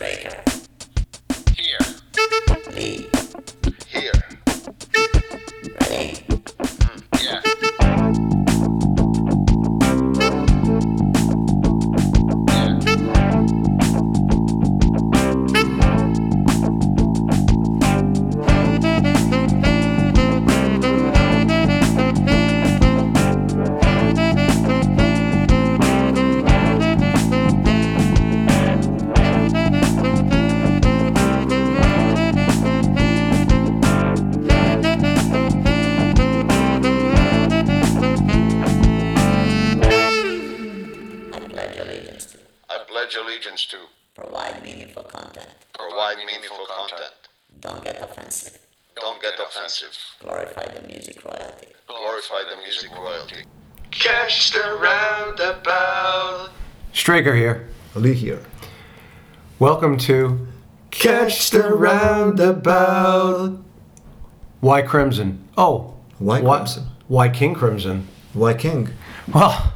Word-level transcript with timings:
Straker. 0.00 0.49
Lee 58.00 58.14
here. 58.14 58.40
Welcome 59.58 59.98
to 59.98 60.46
Catch 60.90 61.50
the 61.50 61.68
roundabout. 61.74 63.58
Why 64.60 64.82
Crimson. 64.82 65.46
Oh, 65.56 65.94
Why 66.18 66.40
why- 66.40 66.56
Crimson? 66.58 66.86
Why 67.08 67.28
King 67.28 67.54
Crimson? 67.54 68.08
Why 68.32 68.54
King? 68.54 68.88
Well, 69.32 69.72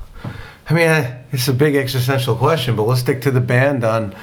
I 0.69 0.75
mean, 0.75 0.89
uh, 0.89 1.23
it's 1.33 1.47
a 1.49 1.53
big 1.53 1.77
existential 1.77 2.35
question, 2.37 2.75
but 2.77 2.85
let's 2.85 3.01
stick 3.01 3.21
to 3.23 3.31
the 3.31 3.41
band 3.41 3.85
on 3.85 4.15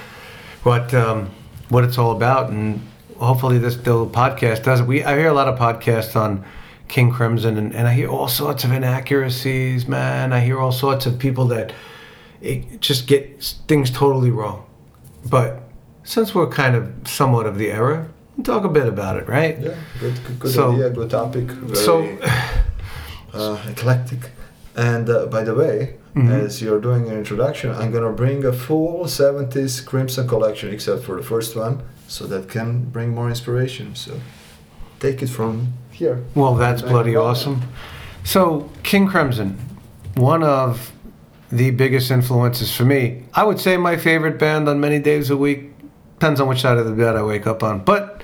what 0.64 0.94
um, 0.94 1.30
what 1.70 1.84
it's 1.84 1.98
all 1.98 2.12
about, 2.12 2.50
and 2.50 2.82
hopefully 3.18 3.58
this 3.58 3.78
little 3.78 4.08
podcast 4.10 4.64
does. 4.64 4.82
We 4.82 5.04
I 5.04 5.18
hear 5.18 5.30
a 5.30 5.34
lot 5.34 5.48
of 5.48 5.58
podcasts 5.60 6.16
on 6.16 6.44
King 6.88 7.12
Crimson, 7.12 7.58
and, 7.58 7.74
and 7.76 7.88
I 7.88 7.94
hear 7.94 8.10
all 8.10 8.28
sorts 8.28 8.64
of 8.64 8.72
inaccuracies, 8.72 9.88
man. 9.88 10.34
I 10.34 10.40
hear 10.42 10.60
all 10.60 10.72
sorts 10.72 11.06
of 11.06 11.18
people 11.20 11.46
that 11.48 11.72
it 12.42 12.80
just 12.82 13.08
get 13.08 13.44
things 13.68 13.92
totally 13.92 14.32
wrong. 14.32 14.66
But 15.30 15.62
since 16.04 16.34
we're 16.34 16.48
kind 16.50 16.76
of 16.76 16.92
somewhat 17.08 17.46
of 17.46 17.58
the 17.58 17.72
era, 17.72 18.08
we'll 18.36 18.44
talk 18.44 18.64
a 18.64 18.70
bit 18.70 18.88
about 18.88 19.18
it, 19.18 19.28
right? 19.28 19.60
Yeah, 19.60 19.76
good, 20.00 20.16
good, 20.26 20.40
good 20.40 20.52
So- 20.52 20.72
idea, 20.74 20.90
good 20.90 21.10
topic. 21.10 21.44
Very, 21.52 21.76
So, 21.76 22.18
uh, 23.34 23.58
eclectic. 23.70 24.32
And 24.76 25.10
uh, 25.10 25.26
by 25.28 25.44
the 25.44 25.56
way, 25.56 25.98
Mm-hmm. 26.14 26.30
as 26.30 26.62
you're 26.62 26.82
doing 26.82 27.08
an 27.08 27.18
introduction, 27.18 27.72
I'm 27.72 27.90
gonna 27.90 28.12
bring 28.12 28.44
a 28.44 28.52
full 28.52 29.06
70s 29.06 29.86
Crimson 29.86 30.28
collection, 30.28 30.74
except 30.74 31.04
for 31.06 31.16
the 31.16 31.24
first 31.24 31.56
one, 31.56 31.84
so 32.10 32.28
that 32.28 32.50
can 32.50 32.84
bring 32.92 33.16
more 33.16 33.30
inspiration. 33.30 33.96
So 33.96 34.20
take 35.00 35.22
it 35.24 35.30
from 35.30 35.72
here. 35.90 36.22
Well, 36.36 36.56
that's 36.56 36.82
bloody 36.82 37.16
awesome. 37.16 37.62
So, 38.26 38.70
King 38.84 39.08
Crimson, 39.08 39.58
one 40.18 40.44
of 40.44 40.92
the 41.52 41.72
biggest 41.72 42.12
influences 42.12 42.76
for 42.76 42.86
me. 42.86 43.24
I 43.34 43.44
would 43.44 43.60
say 43.60 43.78
my 43.78 43.98
favorite 43.98 44.40
band 44.40 44.70
on 44.70 44.80
many 44.80 45.00
days 45.00 45.30
a 45.30 45.38
week. 45.38 45.72
Depends 46.14 46.40
on 46.40 46.48
which 46.48 46.62
side 46.62 46.78
of 46.78 46.86
the 46.86 46.94
bed 46.94 47.16
I 47.16 47.24
wake 47.24 47.48
up 47.48 47.64
on. 47.64 47.84
But 47.84 48.24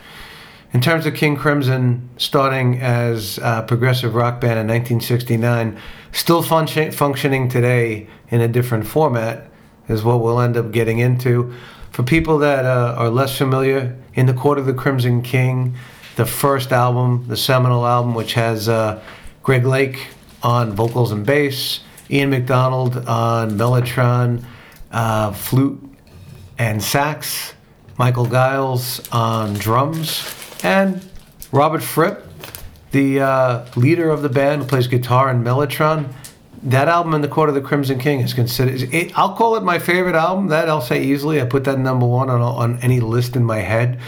in 0.71 0.81
terms 0.81 1.05
of 1.05 1.15
King 1.15 1.35
Crimson, 1.35 2.09
starting 2.17 2.79
as 2.79 3.37
a 3.39 3.63
progressive 3.67 4.15
rock 4.15 4.39
band 4.39 4.59
in 4.59 4.67
1969, 4.67 5.77
still 6.11 6.41
function- 6.41 6.91
functioning 6.91 7.49
today 7.49 8.07
in 8.29 8.41
a 8.41 8.47
different 8.47 8.85
format, 8.85 9.49
is 9.87 10.03
what 10.03 10.21
we'll 10.21 10.39
end 10.39 10.57
up 10.57 10.71
getting 10.71 10.99
into. 10.99 11.53
For 11.91 12.03
people 12.03 12.37
that 12.39 12.65
uh, 12.65 12.95
are 12.97 13.09
less 13.09 13.37
familiar, 13.37 13.95
In 14.13 14.25
the 14.25 14.33
Court 14.33 14.57
of 14.57 14.65
the 14.65 14.73
Crimson 14.73 15.21
King, 15.21 15.75
the 16.15 16.25
first 16.25 16.71
album, 16.71 17.25
the 17.27 17.37
seminal 17.37 17.85
album, 17.85 18.13
which 18.15 18.33
has 18.33 18.67
uh, 18.67 19.01
Greg 19.43 19.65
Lake 19.65 20.07
on 20.43 20.73
vocals 20.73 21.11
and 21.11 21.25
bass, 21.25 21.79
Ian 22.09 22.29
McDonald 22.29 22.97
on 23.07 23.51
mellotron, 23.51 24.43
uh, 24.91 25.31
flute, 25.31 25.83
and 26.57 26.81
sax, 26.81 27.53
Michael 27.97 28.25
Giles 28.25 29.07
on 29.11 29.53
drums, 29.55 30.33
and 30.63 31.07
Robert 31.51 31.83
Fripp, 31.83 32.25
the 32.91 33.19
uh, 33.19 33.65
leader 33.75 34.09
of 34.09 34.21
the 34.21 34.29
band, 34.29 34.61
who 34.61 34.67
plays 34.67 34.87
guitar 34.87 35.29
and 35.29 35.45
mellotron. 35.45 36.13
That 36.63 36.87
album, 36.87 37.13
"In 37.13 37.21
the 37.21 37.27
Court 37.27 37.49
of 37.49 37.55
the 37.55 37.61
Crimson 37.61 37.99
King," 37.99 38.21
is 38.21 38.33
considered. 38.33 38.93
It, 38.93 39.17
I'll 39.17 39.35
call 39.35 39.55
it 39.55 39.63
my 39.63 39.77
favorite 39.77 40.15
album. 40.15 40.47
That 40.47 40.69
I'll 40.69 40.81
say 40.81 41.03
easily. 41.03 41.41
I 41.41 41.45
put 41.45 41.65
that 41.65 41.77
number 41.77 42.05
one 42.05 42.29
on 42.29 42.41
on 42.41 42.79
any 42.81 42.99
list 42.99 43.35
in 43.35 43.43
my 43.43 43.59
head. 43.59 43.99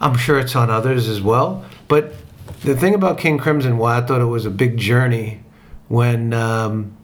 I'm 0.00 0.16
sure 0.16 0.38
it's 0.38 0.56
on 0.56 0.70
others 0.70 1.08
as 1.08 1.20
well. 1.20 1.64
But 1.88 2.14
the 2.62 2.76
thing 2.76 2.94
about 2.94 3.18
King 3.18 3.38
Crimson, 3.38 3.76
why 3.76 3.98
I 3.98 4.00
thought 4.00 4.20
it 4.20 4.26
was 4.26 4.46
a 4.46 4.50
big 4.50 4.76
journey 4.76 5.42
when 5.88 6.32
um, 6.32 6.96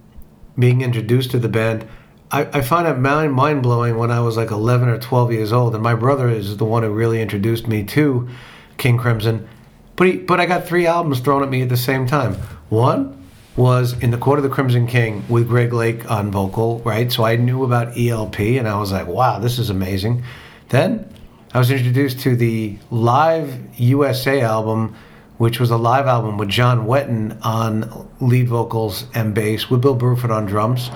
being 0.61 0.83
introduced 0.83 1.31
to 1.33 1.39
the 1.39 1.49
band, 1.49 1.87
I, 2.31 2.43
I 2.53 2.61
find 2.61 2.87
it 2.87 2.99
mind 2.99 3.63
blowing 3.63 3.99
when 3.99 4.11
I 4.11 4.21
was 4.21 4.37
like 4.37 4.51
11 4.51 4.89
or 4.89 4.99
12 4.99 5.33
years 5.33 5.53
old, 5.53 5.75
and 5.75 5.83
my 5.83 5.95
brother 5.95 6.29
is 6.29 6.57
the 6.57 6.65
one 6.65 6.83
who 6.83 6.91
really 6.91 7.21
introduced 7.21 7.67
me 7.67 7.83
to 7.85 8.29
King 8.77 8.99
Crimson. 8.99 9.49
But 9.97 10.07
he, 10.07 10.17
but 10.19 10.41
I 10.41 10.47
got 10.47 10.67
three 10.67 10.87
albums 10.87 11.21
thrown 11.21 11.43
at 11.43 11.51
me 11.51 11.63
at 11.63 11.69
the 11.69 11.77
same 11.77 12.07
time. 12.07 12.35
One 12.69 13.17
was 13.57 14.01
In 14.01 14.13
the 14.13 14.17
Court 14.17 14.39
of 14.39 14.45
the 14.45 14.49
Crimson 14.49 14.87
King 14.87 15.25
with 15.29 15.49
Greg 15.49 15.73
Lake 15.73 16.09
on 16.11 16.31
vocal, 16.31 16.79
right? 16.81 17.11
So 17.11 17.25
I 17.25 17.37
knew 17.37 17.65
about 17.65 17.99
ELP, 17.99 18.39
and 18.39 18.69
I 18.69 18.79
was 18.79 18.93
like, 18.93 19.07
wow, 19.07 19.39
this 19.39 19.59
is 19.59 19.71
amazing. 19.71 20.23
Then 20.69 21.13
I 21.53 21.59
was 21.59 21.71
introduced 21.71 22.21
to 22.21 22.37
the 22.37 22.79
live 22.91 23.59
USA 23.79 24.41
album, 24.41 24.95
which 25.41 25.59
was 25.59 25.71
a 25.71 25.77
live 25.79 26.07
album 26.07 26.37
with 26.37 26.51
John 26.51 26.87
Wetton 26.87 27.35
on 27.41 28.11
lead 28.21 28.47
vocals 28.47 29.07
and 29.15 29.35
bass, 29.35 29.71
with 29.71 29.81
Bill 29.81 29.97
Bruford 29.97 30.29
on 30.29 30.45
drums. 30.45 30.91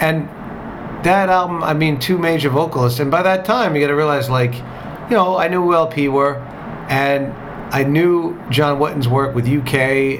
And 0.00 0.28
that 1.04 1.28
album, 1.28 1.62
I 1.62 1.72
mean, 1.72 2.00
two 2.00 2.18
major 2.18 2.50
vocalists. 2.50 2.98
And 2.98 3.12
by 3.12 3.22
that 3.22 3.44
time, 3.44 3.76
you 3.76 3.80
got 3.80 3.86
to 3.86 3.94
realize, 3.94 4.28
like, 4.28 4.54
you 4.54 5.14
know, 5.16 5.36
I 5.36 5.46
knew 5.46 5.62
who 5.62 5.72
ELP 5.72 5.98
were, 6.08 6.34
and 6.88 7.32
I 7.72 7.84
knew 7.84 8.36
John 8.50 8.80
Wetton's 8.80 9.06
work 9.06 9.36
with 9.36 9.46
UK 9.46 9.74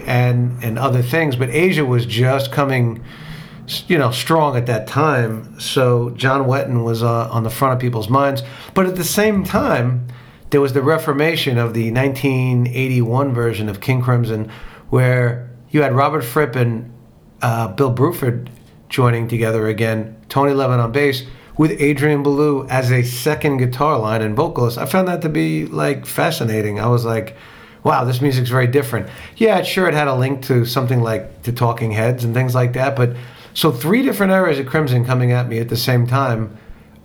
and 0.06 0.62
and 0.62 0.78
other 0.78 1.02
things, 1.02 1.34
but 1.34 1.50
Asia 1.50 1.84
was 1.84 2.06
just 2.06 2.52
coming, 2.52 3.02
you 3.88 3.98
know, 3.98 4.12
strong 4.12 4.56
at 4.56 4.66
that 4.66 4.86
time. 4.86 5.58
So 5.58 6.10
John 6.10 6.44
Wetton 6.44 6.84
was 6.84 7.02
uh, 7.02 7.28
on 7.32 7.42
the 7.42 7.50
front 7.50 7.74
of 7.74 7.80
people's 7.80 8.08
minds. 8.08 8.44
But 8.74 8.86
at 8.86 8.94
the 8.94 9.02
same 9.02 9.42
time, 9.42 10.06
there 10.50 10.60
was 10.60 10.72
the 10.72 10.82
reformation 10.82 11.58
of 11.58 11.74
the 11.74 11.90
1981 11.90 13.32
version 13.32 13.68
of 13.68 13.80
King 13.80 14.02
Crimson, 14.02 14.50
where 14.90 15.50
you 15.70 15.82
had 15.82 15.94
Robert 15.94 16.22
Fripp 16.22 16.56
and 16.56 16.92
uh, 17.42 17.68
Bill 17.68 17.92
Bruford 17.92 18.48
joining 18.88 19.28
together 19.28 19.66
again, 19.66 20.16
Tony 20.28 20.52
Levin 20.52 20.80
on 20.80 20.92
bass, 20.92 21.24
with 21.58 21.80
Adrian 21.80 22.22
Belew 22.22 22.66
as 22.68 22.92
a 22.92 23.02
second 23.02 23.56
guitar 23.56 23.98
line 23.98 24.22
and 24.22 24.36
vocalist. 24.36 24.78
I 24.78 24.86
found 24.86 25.08
that 25.08 25.22
to 25.22 25.28
be 25.28 25.66
like 25.66 26.06
fascinating. 26.06 26.78
I 26.78 26.86
was 26.86 27.04
like, 27.04 27.36
wow, 27.82 28.04
this 28.04 28.20
music's 28.20 28.50
very 28.50 28.66
different. 28.66 29.08
Yeah, 29.36 29.62
sure, 29.62 29.88
it 29.88 29.94
had 29.94 30.08
a 30.08 30.14
link 30.14 30.42
to 30.46 30.64
something 30.64 31.00
like 31.00 31.42
the 31.44 31.52
Talking 31.52 31.92
Heads 31.92 32.24
and 32.24 32.34
things 32.34 32.54
like 32.54 32.72
that, 32.74 32.94
but 32.94 33.16
so 33.54 33.72
three 33.72 34.02
different 34.02 34.32
eras 34.32 34.58
of 34.58 34.66
Crimson 34.66 35.04
coming 35.04 35.32
at 35.32 35.48
me 35.48 35.58
at 35.58 35.70
the 35.70 35.76
same 35.76 36.06
time. 36.06 36.56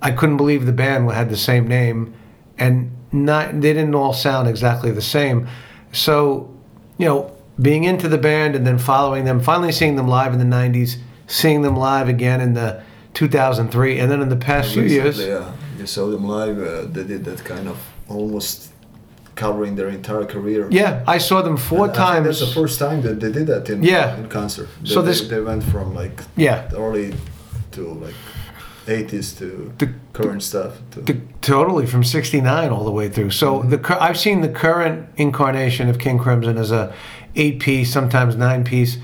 I 0.02 0.12
couldn't 0.12 0.38
believe 0.38 0.66
the 0.66 0.74
band 0.74 1.10
had 1.12 1.30
the 1.30 1.38
same 1.38 1.68
name, 1.68 2.14
and 2.58 2.92
not 3.12 3.54
they 3.62 3.74
didn't 3.74 3.96
all 3.96 4.14
sound 4.14 4.48
exactly 4.48 4.92
the 4.92 5.02
same. 5.02 5.48
So, 5.92 6.50
you 6.98 7.06
know, 7.06 7.32
being 7.62 7.84
into 7.84 8.08
the 8.08 8.18
band 8.18 8.56
and 8.56 8.66
then 8.66 8.78
following 8.78 9.26
them, 9.26 9.40
finally 9.40 9.72
seeing 9.72 9.96
them 9.96 10.08
live 10.08 10.34
in 10.34 10.40
the 10.40 10.56
'90s, 10.56 10.98
seeing 11.28 11.62
them 11.62 11.76
live 11.76 12.08
again 12.10 12.42
in 12.42 12.54
the 12.54 12.82
2003, 13.14 14.00
and 14.00 14.10
then 14.12 14.22
in 14.22 14.30
the 14.30 14.36
past 14.38 14.74
few 14.74 14.84
years. 14.84 15.20
Yeah, 15.20 15.52
you 15.78 15.86
saw 15.86 16.08
them 16.10 16.26
live. 16.28 16.58
Uh, 16.58 16.86
they 16.92 17.04
did 17.04 17.26
that 17.26 17.44
kind 17.44 17.68
of 17.68 17.78
almost 18.08 18.72
covering 19.36 19.76
their 19.76 19.90
entire 19.90 20.26
career. 20.26 20.68
Yeah, 20.72 21.04
I 21.08 21.18
saw 21.18 21.42
them 21.42 21.58
four 21.58 21.86
And 21.86 21.94
times. 21.94 22.26
that's 22.26 22.40
the 22.40 22.60
first 22.62 22.80
time 22.80 23.02
that 23.02 23.20
they 23.20 23.32
did 23.32 23.48
that 23.48 23.70
in 23.70 23.84
Yeah. 23.84 24.18
in 24.18 24.28
concert. 24.30 24.70
So 24.84 25.02
They- 25.02 25.08
this- 25.10 25.22
they, 25.22 25.36
they 25.36 25.42
went 25.42 25.64
from 25.64 25.94
like 25.96 26.22
Yeah. 26.38 26.70
early 26.76 27.14
to 27.72 27.82
like 28.06 28.16
80s 28.88 29.38
to 29.40 29.72
The- 29.78 29.90
current 30.14 30.44
stuff. 30.44 30.74
To, 30.92 31.02
The, 31.02 31.18
totally 31.42 31.86
from 31.86 32.04
'69 32.04 32.70
all 32.70 32.84
the 32.84 32.92
way 32.92 33.10
through. 33.10 33.32
So 33.32 33.60
Mm-hmm. 33.60 33.70
the 33.70 33.98
I've 34.04 34.18
seen 34.18 34.42
the 34.42 34.50
current 34.50 35.08
incarnation 35.18 35.90
of 35.90 36.00
King 36.00 36.18
Crimson 36.20 36.58
as 36.58 36.72
a 36.72 36.94
eight 37.36 37.60
piece, 37.60 37.92
sometimes 37.94 38.36
nine 38.36 38.64
piece, 38.64 38.98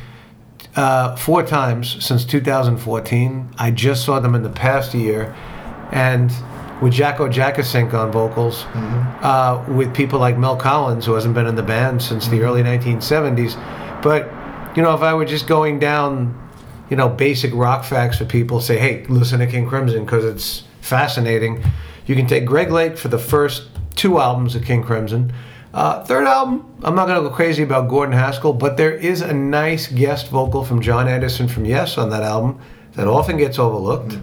uh, 0.75 1.15
four 1.15 1.43
times 1.43 2.03
since 2.03 2.25
2014. 2.25 3.49
I 3.57 3.71
just 3.71 4.03
saw 4.05 4.19
them 4.19 4.35
in 4.35 4.43
the 4.43 4.49
past 4.49 4.93
year, 4.93 5.33
and 5.91 6.31
with 6.81 6.93
Jakko 6.93 7.31
Jakszyk 7.33 7.93
on 7.93 8.11
vocals, 8.11 8.65
uh, 9.23 9.63
with 9.69 9.93
people 9.95 10.19
like 10.19 10.37
Mel 10.37 10.55
Collins, 10.57 11.05
who 11.05 11.13
hasn't 11.13 11.33
been 11.33 11.47
in 11.47 11.55
the 11.55 11.63
band 11.63 12.01
since 12.01 12.27
the 12.27 12.41
early 12.43 12.61
1970s. 12.61 13.55
But, 14.03 14.29
you 14.75 14.83
know, 14.83 14.93
if 14.93 15.01
I 15.01 15.13
were 15.15 15.25
just 15.25 15.47
going 15.47 15.79
down, 15.79 16.35
you 16.89 16.97
know, 16.97 17.09
basic 17.09 17.53
rock 17.53 17.83
facts 17.83 18.17
for 18.17 18.25
people, 18.25 18.61
say, 18.61 18.77
hey, 18.77 19.05
listen 19.07 19.39
to 19.39 19.47
King 19.47 19.67
Crimson 19.67 20.05
because 20.05 20.23
it's 20.23 20.63
fascinating. 20.81 21.63
You 22.05 22.15
can 22.15 22.27
take 22.27 22.45
Greg 22.45 22.71
Lake 22.71 22.97
for 22.97 23.09
the 23.09 23.19
first 23.19 23.69
two 23.95 24.19
albums 24.19 24.55
of 24.55 24.63
King 24.63 24.83
Crimson. 24.83 25.33
Uh, 25.73 26.03
third 26.05 26.25
album, 26.25 26.65
I'm 26.83 26.95
not 26.95 27.07
going 27.07 27.21
to 27.21 27.29
go 27.29 27.35
crazy 27.35 27.63
about 27.63 27.89
Gordon 27.89 28.13
Haskell, 28.15 28.53
but 28.53 28.77
there 28.77 28.93
is 28.93 29.21
a 29.21 29.33
nice 29.33 29.87
guest 29.87 30.29
vocal 30.29 30.63
from 30.63 30.81
Jon 30.81 31.07
Anderson 31.07 31.47
from 31.47 31.65
Yes 31.65 31.97
on 31.97 32.09
that 32.09 32.23
album 32.23 32.59
that 32.93 33.07
often 33.07 33.37
gets 33.37 33.59
overlooked. 33.59 34.17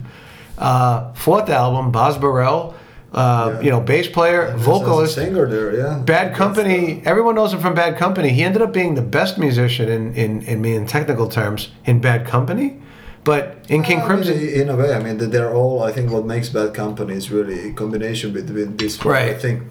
Uh, 0.56 1.12
fourth 1.12 1.50
album, 1.50 1.92
Boz 1.92 2.16
Burrell, 2.16 2.74
uh, 3.14 3.52
Yeah. 3.54 3.60
you 3.64 3.70
know, 3.70 3.80
bass 3.80 4.08
player, 4.08 4.52
vocalist. 4.56 5.14
singer 5.14 5.46
there, 5.48 5.74
yeah. 5.76 5.98
Bad 6.04 6.34
Company, 6.34 7.00
everyone 7.04 7.34
knows 7.36 7.52
him 7.54 7.60
from 7.60 7.74
Bad 7.74 7.96
Company. 7.96 8.28
He 8.30 8.42
ended 8.42 8.60
up 8.62 8.72
being 8.72 8.94
the 8.96 9.02
best 9.18 9.38
musician 9.38 9.88
in, 9.88 10.14
in, 10.14 10.42
in, 10.42 10.64
in 10.64 10.86
technical 10.86 11.28
terms 11.28 11.68
in 11.84 12.00
Bad 12.00 12.26
Company. 12.26 12.80
But 13.22 13.44
in 13.70 13.82
King 13.82 13.98
I 13.98 14.00
mean, 14.00 14.06
Crimson, 14.08 14.38
in 14.60 14.68
a 14.68 14.76
way, 14.76 14.92
I 14.92 14.98
mean, 15.02 15.16
they're 15.16 15.54
all. 15.54 15.82
I 15.82 15.92
think 15.92 16.10
what 16.10 16.26
makes 16.26 16.50
Bad 16.50 16.74
Company 16.74 17.14
is 17.14 17.30
really 17.30 17.70
a 17.70 17.72
combination 17.72 18.32
between 18.34 18.76
these. 18.76 18.96
four. 18.98 19.14
I 19.16 19.32
think 19.32 19.62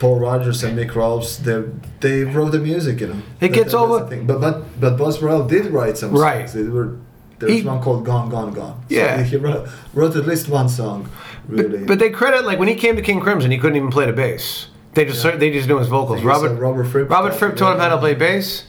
Paul 0.00 0.18
Rodgers 0.18 0.64
and 0.64 0.76
Mick 0.76 0.94
Ralphs, 0.96 1.36
they 1.36 1.62
they 2.00 2.24
wrote 2.24 2.50
the 2.50 2.58
music, 2.58 3.00
you 3.00 3.06
know. 3.08 3.22
It 3.40 3.48
gets 3.52 3.58
that's 3.58 3.72
the 3.72 3.78
over-. 3.78 4.16
But 4.24 4.40
but 4.40 4.80
but 4.80 4.96
Boz 4.98 5.18
Burrell 5.18 5.46
did 5.46 5.66
write 5.66 5.96
some 5.96 6.10
Right. 6.12 6.48
songs. 6.50 6.52
They 6.64 6.68
were. 6.68 6.96
There's 7.46 7.60
He- 7.60 7.66
one 7.66 7.80
called 7.80 8.04
"Gone, 8.04 8.28
Gone, 8.30 8.52
Gone." 8.52 8.76
So 8.88 8.96
Yeah. 8.96 9.22
he 9.22 9.36
wrote, 9.36 9.68
wrote 9.94 10.16
at 10.16 10.26
least 10.26 10.48
one 10.48 10.68
song. 10.68 11.08
Really. 11.48 11.84
But 11.84 11.98
they 11.98 12.10
credit 12.10 12.44
like 12.44 12.58
when 12.58 12.68
he 12.68 12.74
came 12.74 12.96
to 12.96 13.02
King 13.02 13.20
Crimson, 13.20 13.50
he 13.50 13.58
couldn't 13.58 13.76
even 13.76 13.90
play 13.90 14.06
the 14.06 14.12
bass. 14.12 14.68
They 14.94 15.04
just 15.04 15.22
they 15.38 15.50
just 15.50 15.68
knew 15.68 15.78
his 15.78 15.88
vocals. 15.88 16.22
Robert 16.22 16.58
Robert 16.58 16.84
Fripp 16.84 17.10
Robert 17.10 17.34
Fripp 17.34 17.56
taught 17.56 17.74
him 17.74 17.80
how 17.80 17.88
to 17.88 17.98
play 17.98 18.14
bass. 18.14 18.64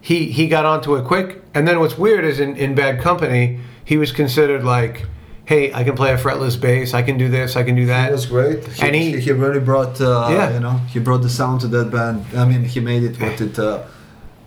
He 0.00 0.26
he 0.26 0.46
got 0.48 0.64
onto 0.64 0.94
it 0.96 1.04
quick. 1.04 1.42
And 1.54 1.66
then 1.66 1.80
what's 1.80 1.98
weird 1.98 2.24
is 2.24 2.38
in, 2.40 2.56
in 2.56 2.74
Bad 2.74 3.00
Company, 3.00 3.58
he 3.84 3.96
was 3.96 4.12
considered 4.12 4.62
like, 4.62 5.06
hey, 5.46 5.72
I 5.74 5.82
can 5.82 5.96
play 5.96 6.12
a 6.12 6.16
fretless 6.16 6.58
bass. 6.60 6.94
I 6.94 7.02
can 7.02 7.18
do 7.18 7.28
this. 7.28 7.56
I 7.56 7.64
can 7.64 7.74
do 7.74 7.86
that. 7.86 8.10
It 8.10 8.12
was 8.12 8.26
great. 8.26 8.64
He, 8.68 8.86
And 8.86 8.94
he- 8.94 9.12
he, 9.12 9.20
he 9.20 9.32
really 9.32 9.58
brought 9.58 10.00
uh, 10.00 10.28
Yeah. 10.30 10.54
you 10.54 10.60
know 10.60 10.80
he 10.92 11.00
brought 11.00 11.22
the 11.22 11.28
sound 11.30 11.60
to 11.62 11.68
that 11.68 11.90
band. 11.90 12.24
I 12.36 12.44
mean 12.44 12.62
he 12.64 12.78
made 12.80 13.02
it 13.02 13.20
what 13.20 13.40
it 13.46 13.58
uh, 13.58 13.80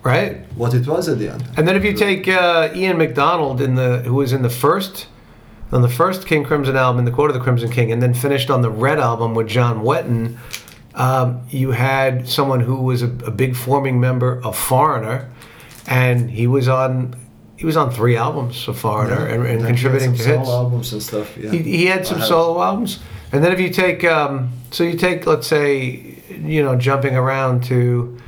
right. 0.03 0.45
what 0.55 0.73
it 0.73 0.87
was 0.87 1.09
at 1.09 1.17
the 1.19 1.29
end. 1.29 1.47
And 1.57 1.67
then 1.67 1.75
if 1.75 1.83
you 1.83 1.93
take 1.93 2.27
uh, 2.27 2.69
Ian 2.75 2.97
McDonald 2.97 3.61
in 3.61 3.75
the 3.75 3.99
who 3.99 4.15
was 4.15 4.33
in 4.33 4.41
the 4.41 4.49
first 4.49 5.07
on 5.71 5.81
the 5.81 5.89
first 5.89 6.27
King 6.27 6.43
Crimson 6.43 6.75
album, 6.75 6.99
in 6.99 7.05
the 7.05 7.11
Court 7.11 7.31
of 7.31 7.33
the 7.33 7.39
Crimson 7.39 7.71
King, 7.71 7.91
and 7.91 8.01
then 8.01 8.13
finished 8.13 8.49
on 8.49 8.61
the 8.61 8.69
Red 8.69 8.99
album 8.99 9.33
with 9.33 9.47
John 9.47 9.83
Wetton, 9.83 10.37
um, 10.93 11.41
you 11.49 11.71
had 11.71 12.27
someone 12.27 12.59
who 12.59 12.75
was 12.75 13.01
a, 13.01 13.07
a 13.25 13.31
big 13.31 13.55
forming 13.55 13.99
member 13.99 14.39
of 14.43 14.55
Foreigner, 14.55 15.31
and 15.87 16.29
he 16.29 16.45
was 16.47 16.67
on 16.67 17.15
he 17.57 17.65
was 17.65 17.77
on 17.77 17.91
three 17.91 18.17
albums 18.17 18.67
of 18.67 18.77
Foreigner 18.77 19.25
and, 19.25 19.45
and 19.45 19.59
he 19.59 19.65
had 19.65 19.67
contributing 19.67 20.15
some 20.17 20.25
to 20.25 20.31
hits. 20.37 20.47
solo 20.47 20.63
albums 20.63 20.93
and 20.93 21.01
stuff. 21.01 21.37
Yeah. 21.37 21.51
He, 21.51 21.59
he 21.59 21.85
had 21.85 22.05
some 22.05 22.21
solo 22.21 22.61
albums, 22.61 22.99
and 23.31 23.43
then 23.43 23.51
if 23.51 23.59
you 23.59 23.69
take, 23.69 24.03
um, 24.03 24.51
so 24.69 24.83
you 24.83 24.97
take, 24.97 25.25
let's 25.25 25.47
say, 25.47 26.21
you 26.29 26.61
know, 26.61 26.75
jumping 26.75 27.15
around 27.15 27.63
to, 27.65 28.19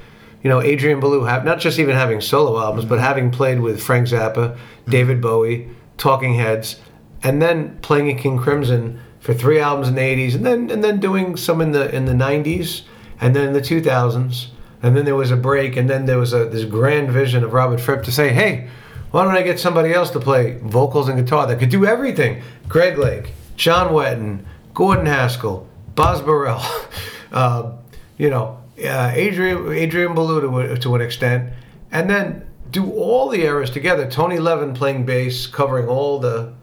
you 0.45 0.49
know, 0.49 0.61
Adrian 0.61 0.99
Belew, 0.99 1.23
have, 1.23 1.43
not 1.43 1.59
just 1.59 1.79
even 1.79 1.95
having 1.95 2.21
solo 2.21 2.61
albums, 2.61 2.85
but 2.85 2.99
having 2.99 3.31
played 3.31 3.61
with 3.61 3.81
Frank 3.81 4.09
Zappa, 4.09 4.55
David 4.87 5.19
Bowie, 5.19 5.67
Talking 5.97 6.35
Heads, 6.35 6.79
and 7.23 7.41
then 7.41 7.79
playing 7.79 8.11
in 8.11 8.17
King 8.19 8.37
Crimson 8.37 8.99
for 9.19 9.33
three 9.33 9.59
albums 9.59 9.87
in 9.87 9.95
the 9.95 10.01
'80s, 10.01 10.35
and 10.35 10.45
then 10.45 10.69
and 10.69 10.83
then 10.83 10.99
doing 10.99 11.35
some 11.35 11.61
in 11.61 11.71
the 11.71 11.89
in 11.95 12.05
the 12.05 12.13
'90s, 12.13 12.83
and 13.19 13.35
then 13.35 13.47
in 13.47 13.53
the 13.53 13.59
2000s, 13.59 14.49
and 14.83 14.95
then 14.95 15.03
there 15.03 15.15
was 15.15 15.31
a 15.31 15.35
break, 15.35 15.75
and 15.77 15.89
then 15.89 16.05
there 16.05 16.19
was 16.19 16.31
a 16.31 16.45
this 16.45 16.63
grand 16.63 17.09
vision 17.09 17.43
of 17.43 17.51
Robert 17.51 17.81
Fripp 17.81 18.03
to 18.03 18.11
say, 18.11 18.31
hey. 18.31 18.69
Why 19.11 19.23
don't 19.23 19.37
I 19.37 19.43
get 19.43 19.61
somebody 19.61 19.93
else 19.93 20.09
to 20.09 20.19
play 20.19 20.59
vocals 20.61 21.07
and 21.07 21.17
guitar 21.17 21.47
that 21.47 21.57
could 21.57 21.69
do 21.69 21.85
everything? 21.85 22.43
Greg 22.67 22.97
Lake, 22.97 23.31
John 23.55 23.93
Wetton, 23.93 24.43
Gordon 24.73 25.05
Haskell, 25.05 25.69
Boz 25.95 26.21
Burrell, 26.21 26.61
uh, 27.31 27.77
you 28.17 28.29
know, 28.29 28.59
uh, 28.83 29.11
Adrian 29.13 29.71
Adrian 29.71 30.13
Belew 30.13 30.41
to, 30.41 30.77
to 30.77 30.95
an 30.95 31.01
extent, 31.01 31.53
and 31.91 32.09
then 32.09 32.45
do 32.71 32.91
all 32.91 33.29
the 33.29 33.43
eras 33.43 33.69
together. 33.69 34.09
Tony 34.09 34.37
Levin 34.37 34.73
playing 34.73 35.05
bass, 35.05 35.47
covering 35.47 35.87
all 35.87 36.19
the 36.19 36.53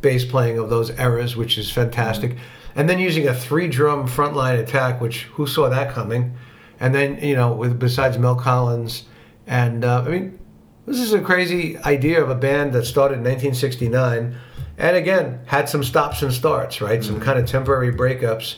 bass 0.00 0.24
playing 0.24 0.58
of 0.58 0.68
those 0.70 0.90
eras, 0.98 1.36
which 1.36 1.56
is 1.56 1.70
fantastic. 1.70 2.36
And 2.74 2.88
then 2.88 2.98
using 2.98 3.26
a 3.26 3.34
three 3.34 3.68
drum 3.68 4.06
frontline 4.06 4.58
attack, 4.60 5.00
which 5.00 5.24
who 5.24 5.46
saw 5.46 5.68
that 5.70 5.92
coming? 5.92 6.36
And 6.78 6.94
then 6.94 7.18
you 7.22 7.34
know, 7.34 7.52
with 7.52 7.78
besides 7.78 8.18
Mel 8.18 8.36
Collins, 8.36 9.04
and 9.46 9.84
uh, 9.84 10.04
I 10.06 10.08
mean, 10.10 10.38
this 10.84 11.00
is 11.00 11.12
a 11.12 11.20
crazy 11.20 11.78
idea 11.78 12.22
of 12.22 12.28
a 12.28 12.34
band 12.34 12.74
that 12.74 12.84
started 12.84 13.14
in 13.14 13.20
1969, 13.20 14.36
and 14.76 14.96
again 14.96 15.40
had 15.46 15.68
some 15.70 15.82
stops 15.82 16.22
and 16.22 16.32
starts, 16.32 16.82
right? 16.82 17.02
Some 17.02 17.18
kind 17.18 17.38
of 17.38 17.46
temporary 17.46 17.92
breakups, 17.92 18.56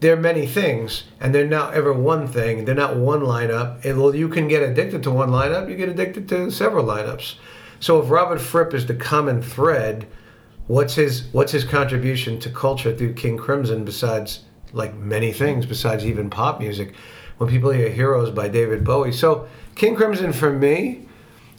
they're 0.00 0.16
many 0.16 0.46
things, 0.46 1.04
and 1.20 1.34
they're 1.34 1.46
not 1.46 1.74
ever 1.74 1.92
one 1.92 2.26
thing. 2.26 2.64
They're 2.64 2.74
not 2.74 2.96
one 2.96 3.20
lineup. 3.20 3.84
Well, 3.96 4.14
you 4.14 4.28
can 4.28 4.48
get 4.48 4.62
addicted 4.62 5.02
to 5.04 5.10
one 5.10 5.30
lineup. 5.30 5.68
You 5.68 5.76
get 5.76 5.90
addicted 5.90 6.28
to 6.30 6.50
several 6.50 6.84
lineups. 6.84 7.34
So 7.80 8.02
if 8.02 8.10
Robert 8.10 8.40
Fripp 8.40 8.74
is 8.74 8.86
the 8.86 8.94
common 8.94 9.42
thread, 9.42 10.06
what's 10.66 10.94
his 10.94 11.24
what's 11.32 11.52
his 11.52 11.64
contribution 11.64 12.38
to 12.40 12.50
culture 12.50 12.96
through 12.96 13.14
King 13.14 13.36
Crimson 13.36 13.84
besides 13.84 14.44
like 14.72 14.94
many 14.94 15.32
things 15.32 15.66
besides 15.66 16.04
even 16.06 16.30
pop 16.30 16.60
music? 16.60 16.94
When 17.36 17.48
people 17.48 17.70
hear 17.70 17.88
Heroes 17.88 18.30
by 18.30 18.48
David 18.48 18.84
Bowie, 18.84 19.12
so 19.12 19.48
King 19.74 19.96
Crimson 19.96 20.32
for 20.32 20.52
me 20.52 21.06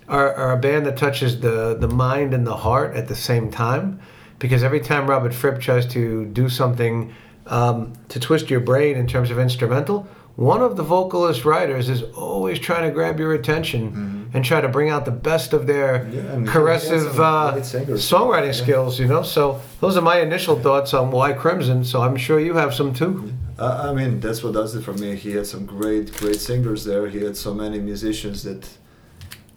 are, 0.07 0.33
are 0.35 0.51
a 0.53 0.57
band 0.57 0.85
that 0.85 0.97
touches 0.97 1.41
the 1.41 1.75
the 1.75 1.87
mind 1.87 2.33
and 2.33 2.45
the 2.45 2.57
heart 2.57 2.95
at 2.95 3.07
the 3.07 3.15
same 3.15 3.49
time, 3.51 3.99
because 4.37 4.63
every 4.63 4.79
time 4.79 5.07
Robert 5.07 5.33
Fripp 5.33 5.59
tries 5.59 5.85
to 5.87 6.25
do 6.25 6.49
something 6.49 7.13
um, 7.47 7.93
to 8.09 8.19
twist 8.19 8.49
your 8.49 8.59
brain 8.59 8.95
in 8.97 9.07
terms 9.07 9.31
of 9.31 9.39
instrumental, 9.39 10.07
one 10.35 10.61
of 10.61 10.77
the 10.77 10.83
vocalist 10.83 11.43
writers 11.45 11.89
is 11.89 12.03
always 12.15 12.57
trying 12.57 12.83
to 12.87 12.91
grab 12.91 13.19
your 13.19 13.33
attention 13.33 14.29
and 14.33 14.45
try 14.45 14.61
to 14.61 14.69
bring 14.69 14.89
out 14.89 15.03
the 15.05 15.11
best 15.11 15.51
of 15.53 15.67
their 15.67 15.99
Mm-hmm. 15.99 16.15
Yeah, 16.15 16.21
and 16.33 16.41
he 16.47 16.53
has 16.53 16.55
caressive 16.55 17.19
uh, 17.19 17.53
songwriting 17.97 18.45
Yeah. 18.57 18.63
skills. 18.63 18.99
You 18.99 19.07
know, 19.07 19.23
so 19.23 19.59
those 19.81 19.97
are 19.97 20.01
my 20.01 20.19
initial 20.21 20.57
thoughts 20.59 20.93
on 20.93 21.11
why 21.11 21.33
Crimson. 21.33 21.83
So 21.83 22.01
I'm 22.01 22.15
sure 22.15 22.39
you 22.39 22.53
have 22.55 22.73
some 22.73 22.93
too. 22.93 23.33
I 23.59 23.93
mean, 23.93 24.19
that's 24.19 24.41
what 24.43 24.53
does 24.53 24.73
it 24.73 24.81
for 24.83 24.93
me. 24.93 25.15
He 25.15 25.31
had 25.33 25.45
some 25.45 25.65
great, 25.65 26.17
great 26.17 26.39
singers 26.39 26.83
there. 26.85 27.07
He 27.07 27.21
had 27.23 27.35
so 27.37 27.53
many 27.53 27.79
musicians 27.79 28.41
that 28.43 28.67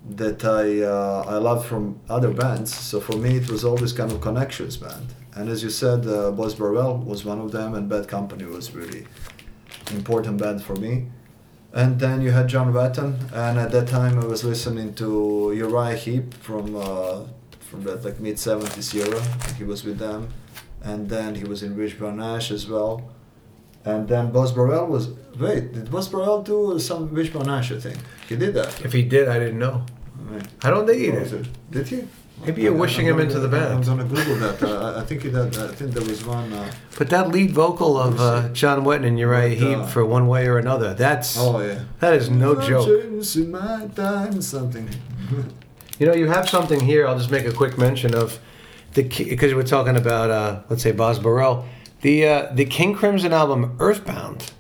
that 0.09 0.45
I 0.45 0.83
uh, 0.83 1.25
I 1.27 1.37
loved 1.39 1.67
from 1.67 2.01
other 2.09 2.31
bands. 2.31 2.75
So 2.75 3.01
for 3.01 3.17
me, 3.17 3.37
it 3.37 3.51
was 3.51 3.65
always 3.65 3.93
kind 3.93 4.13
of 4.13 4.21
connections 4.21 4.77
band. 4.77 5.15
And 5.35 5.49
as 5.49 5.63
you 5.63 5.71
said, 5.71 6.07
uh, 6.07 6.31
Boz 6.31 6.55
Burrell 6.55 6.99
was 6.99 7.25
one 7.25 7.41
of 7.41 7.51
them, 7.53 7.75
and 7.75 7.89
Bad 7.89 8.07
Company 8.07 8.45
was 8.45 8.75
really 8.75 9.07
important 9.91 10.39
band 10.39 10.63
for 10.63 10.77
me. 10.77 11.07
And 11.73 11.99
then 11.99 12.21
you 12.21 12.31
had 12.31 12.49
John 12.49 12.73
Wetton, 12.73 13.33
and 13.33 13.59
at 13.59 13.73
that 13.73 13.89
time 13.89 14.19
I 14.21 14.27
was 14.27 14.45
listening 14.45 14.95
to 14.95 15.53
Uriah 15.57 15.97
Heep 15.97 16.35
from 16.35 16.77
uh, 16.77 17.25
from 17.61 17.83
that 17.85 18.05
like 18.05 18.21
mid 18.21 18.37
'70s 18.37 18.95
era. 18.95 19.21
He 19.57 19.65
was 19.65 19.85
with 19.85 19.99
them, 19.99 20.29
and 20.83 21.09
then 21.09 21.35
he 21.35 21.45
was 21.45 21.63
in 21.63 21.77
Wishbone 21.77 22.21
Ash 22.21 22.51
as 22.51 22.69
well. 22.69 23.11
And 23.85 24.09
then 24.09 24.31
Boz 24.31 24.53
Burrell 24.53 24.87
was 24.87 25.09
wait, 25.39 25.73
did 25.73 25.91
Boz 25.91 26.09
Burrell 26.09 26.43
do 26.43 26.79
some 26.79 27.13
Wishbone 27.13 27.49
Ash? 27.49 27.73
I 27.73 27.81
think 27.81 27.99
he 28.29 28.37
did 28.37 28.55
that. 28.55 28.85
If 28.85 28.93
he 28.93 29.03
did, 29.03 29.29
I 29.29 29.39
didn't 29.39 29.59
know. 29.59 29.85
Right. 30.31 30.47
I 30.63 30.71
don't 30.71 30.87
think 30.87 31.01
he 31.01 31.11
Oh, 31.11 31.21
did. 31.25 31.33
it? 31.33 31.47
Did 31.71 31.89
he? 31.89 32.03
Maybe 32.45 32.63
you're 32.63 32.73
wishing 32.75 33.07
him 33.07 33.21
into 33.21 33.39
the 33.39 33.49
band. 33.49 33.73
I 33.73 33.79
was 33.79 33.89
gonna 33.89 34.05
Google 34.05 34.37
that. 34.37 34.63
Uh, 34.63 34.99
I- 35.01 35.03
think 35.05 35.23
he 35.23 35.31
did. 35.31 35.57
I 35.57 35.69
think 35.69 35.93
there 35.93 36.05
was 36.05 36.25
one. 36.27 36.53
Uh, 36.53 36.71
But 36.99 37.09
that 37.11 37.29
lead 37.31 37.53
vocal 37.53 37.97
of 37.99 38.21
uh, 38.21 38.49
John 38.53 38.85
Wetton 38.85 39.07
and 39.07 39.19
Uriah 39.19 39.51
But, 39.51 39.59
Heep 39.69 39.79
uh, 39.79 39.87
for 39.87 40.05
one 40.05 40.27
way 40.27 40.47
or 40.49 40.59
another, 40.59 40.95
that's 40.95 41.39
oh 41.39 41.61
yeah. 41.61 41.81
that 42.01 42.13
is 42.15 42.29
no 42.31 42.61
joke. 42.61 42.89
In 42.89 43.51
my 43.51 43.87
time, 43.95 44.43
something. 44.43 44.89
You 46.01 46.07
know, 46.09 46.13
you 46.15 46.27
have 46.27 46.49
something 46.49 46.81
here. 46.81 47.07
I'll 47.07 47.17
just 47.17 47.31
make 47.31 47.47
a 47.47 47.53
quick 47.53 47.79
mention 47.79 48.15
of 48.17 48.41
the 48.95 49.03
because 49.05 49.55
we're 49.55 49.63
talking 49.63 49.97
about 49.97 50.29
uh, 50.29 50.61
let's 50.69 50.83
say 50.83 50.91
Boz 50.91 51.21
Burrell, 51.21 51.65
the 52.01 52.27
uh, 52.27 52.53
the 52.53 52.65
King 52.65 52.95
Crimson 52.95 53.33
album 53.33 53.77
Earthbound, 53.79 54.51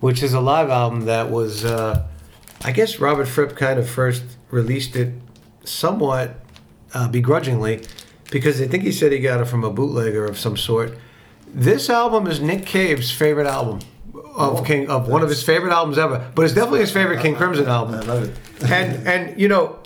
which 0.00 0.22
is 0.22 0.34
a 0.34 0.40
live 0.40 0.68
album 0.68 1.06
that 1.06 1.30
was, 1.30 1.64
uh, 1.64 2.06
I 2.62 2.72
guess 2.72 2.98
Robert 2.98 3.26
Fripp 3.28 3.56
kind 3.56 3.78
of 3.78 3.88
first 3.88 4.24
released 4.50 4.96
it 4.96 5.12
somewhat 5.64 6.40
uh, 6.92 7.08
begrudgingly 7.08 7.82
because 8.30 8.60
I 8.60 8.66
think 8.66 8.84
he 8.84 8.92
said 8.92 9.12
he 9.12 9.18
got 9.18 9.40
it 9.40 9.46
from 9.46 9.64
a 9.64 9.70
bootlegger 9.70 10.24
of 10.24 10.38
some 10.38 10.56
sort. 10.56 10.96
This 11.46 11.88
album 11.90 12.26
is 12.26 12.40
Nick 12.40 12.66
Cave's 12.66 13.10
favorite 13.10 13.46
album 13.46 13.80
of 14.14 14.60
Oh, 14.60 14.62
King 14.64 14.88
of 14.88 15.08
one 15.08 15.22
of 15.22 15.28
his 15.28 15.42
favorite 15.42 15.72
albums 15.72 15.98
ever, 15.98 16.30
but 16.34 16.44
it's 16.44 16.54
definitely 16.54 16.80
his 16.80 16.90
favorite 16.90 17.20
King 17.20 17.36
Crimson 17.36 17.66
album 17.66 17.94
I 17.94 18.00
love 18.00 18.24
it. 18.24 18.70
and 18.70 19.06
and 19.06 19.40
you 19.40 19.46
know 19.48 19.78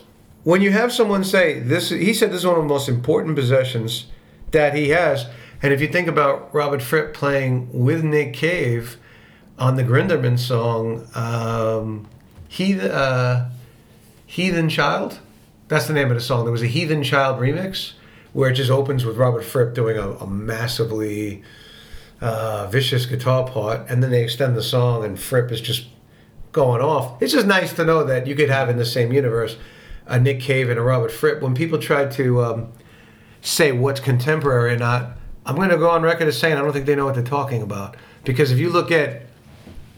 when 0.44 0.62
you 0.62 0.70
have 0.70 0.92
someone 0.92 1.22
say 1.24 1.58
this 1.60 1.90
he 1.90 2.14
said 2.14 2.30
this 2.30 2.40
is 2.40 2.46
one 2.46 2.56
of 2.56 2.62
the 2.62 2.68
most 2.68 2.88
important 2.88 3.36
possessions 3.36 4.06
that 4.52 4.74
he 4.74 4.88
has 4.90 5.26
And 5.60 5.72
if 5.74 5.80
you 5.82 5.88
think 5.88 6.08
about 6.08 6.54
Robert 6.54 6.80
Fripp 6.80 7.12
playing 7.12 7.68
with 7.72 8.02
Nick 8.04 8.32
Cave 8.32 8.96
on 9.58 9.74
the 9.76 9.82
Grinderman 9.82 10.38
song, 10.38 11.06
um, 11.14 12.08
uh, 12.80 13.48
Heathen 14.26 14.68
Child, 14.68 15.20
that's 15.68 15.86
the 15.86 15.92
name 15.92 16.10
of 16.10 16.14
the 16.14 16.20
song. 16.20 16.44
There 16.44 16.52
was 16.52 16.62
a 16.62 16.66
Heathen 16.66 17.02
Child 17.02 17.40
remix 17.40 17.92
where 18.32 18.50
it 18.50 18.54
just 18.54 18.70
opens 18.70 19.04
with 19.04 19.16
Robert 19.16 19.44
Fripp 19.44 19.74
doing 19.74 19.96
a, 19.96 20.10
a 20.12 20.26
massively 20.26 21.42
uh, 22.20 22.66
vicious 22.66 23.06
guitar 23.06 23.48
part, 23.48 23.88
and 23.88 24.02
then 24.02 24.10
they 24.10 24.22
extend 24.22 24.56
the 24.56 24.62
song, 24.62 25.04
and 25.04 25.18
Fripp 25.18 25.50
is 25.50 25.60
just 25.60 25.86
going 26.52 26.82
off. 26.82 27.20
It's 27.22 27.32
just 27.32 27.46
nice 27.46 27.72
to 27.74 27.84
know 27.84 28.04
that 28.04 28.26
you 28.26 28.34
could 28.34 28.50
have 28.50 28.68
in 28.68 28.76
the 28.76 28.86
same 28.86 29.12
universe 29.12 29.56
a 30.06 30.18
Nick 30.18 30.40
Cave 30.40 30.70
and 30.70 30.78
a 30.78 30.82
Robert 30.82 31.12
Fripp. 31.12 31.42
When 31.42 31.54
people 31.54 31.78
try 31.78 32.06
to 32.06 32.42
um, 32.42 32.72
say 33.40 33.72
what's 33.72 34.00
contemporary 34.00 34.74
or 34.74 34.78
not, 34.78 35.18
I'm 35.44 35.56
going 35.56 35.68
to 35.68 35.76
go 35.76 35.90
on 35.90 36.02
record 36.02 36.28
as 36.28 36.38
saying 36.38 36.56
I 36.56 36.60
don't 36.60 36.72
think 36.72 36.86
they 36.86 36.96
know 36.96 37.04
what 37.04 37.14
they're 37.14 37.24
talking 37.24 37.62
about. 37.62 37.96
Because 38.24 38.50
if 38.50 38.58
you 38.58 38.70
look 38.70 38.90
at, 38.90 39.22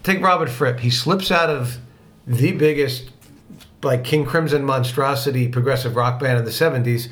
take 0.02 0.20
Robert 0.20 0.48
Fripp, 0.48 0.80
he 0.80 0.90
slips 0.90 1.30
out 1.30 1.48
of 1.48 1.78
the 2.26 2.52
biggest, 2.52 3.10
like 3.82 4.04
King 4.04 4.24
Crimson 4.24 4.64
monstrosity 4.64 5.48
progressive 5.48 5.96
rock 5.96 6.20
band 6.20 6.38
in 6.38 6.44
the 6.44 6.50
70s, 6.50 7.08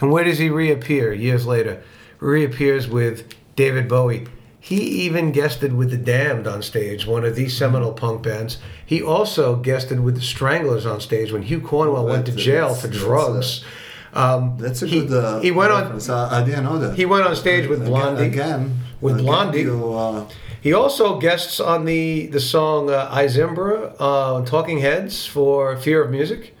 and 0.00 0.10
where 0.10 0.24
does 0.24 0.38
he 0.38 0.48
reappear 0.48 1.12
years 1.12 1.46
later? 1.46 1.82
Reappears 2.20 2.88
with 2.88 3.32
David 3.56 3.88
Bowie. 3.88 4.26
He 4.62 4.76
even 5.04 5.32
guested 5.32 5.72
with 5.72 5.90
the 5.90 5.96
Damned 5.96 6.46
on 6.46 6.62
stage, 6.62 7.06
one 7.06 7.24
of 7.24 7.34
these 7.34 7.56
seminal 7.56 7.92
punk 7.92 8.22
bands. 8.22 8.58
He 8.84 9.02
also 9.02 9.56
guested 9.56 10.00
with 10.00 10.16
the 10.16 10.20
Stranglers 10.20 10.84
on 10.84 11.00
stage 11.00 11.32
when 11.32 11.42
Hugh 11.42 11.62
Cornwell 11.62 12.06
went 12.06 12.26
to 12.26 12.32
jail 12.32 12.74
for 12.74 12.88
drugs. 12.88 13.64
Um, 14.12 14.56
That's 14.58 14.82
a 14.82 14.86
he, 14.86 15.06
good. 15.06 15.24
Uh, 15.24 15.40
he 15.40 15.50
went 15.50 15.72
on. 15.72 16.00
I, 16.10 16.40
I 16.40 16.44
didn't 16.44 16.64
know 16.64 16.78
that. 16.78 16.94
He 16.96 17.06
went 17.06 17.26
on 17.26 17.36
stage 17.36 17.68
with 17.68 17.84
Blondie. 17.86 18.24
again. 18.24 18.78
With 19.00 19.18
Blondie. 19.18 19.62
You, 19.62 19.94
uh, 19.94 20.28
He 20.60 20.74
also 20.74 21.18
guests 21.18 21.58
on 21.58 21.86
the 21.86 22.26
the 22.26 22.40
song 22.40 22.90
uh, 22.90 23.08
I 23.10 23.26
Zimbra 23.28 23.94
uh, 23.98 24.44
Talking 24.44 24.78
Heads 24.78 25.26
for 25.26 25.76
Fear 25.76 26.04
of 26.04 26.10
Music. 26.10 26.54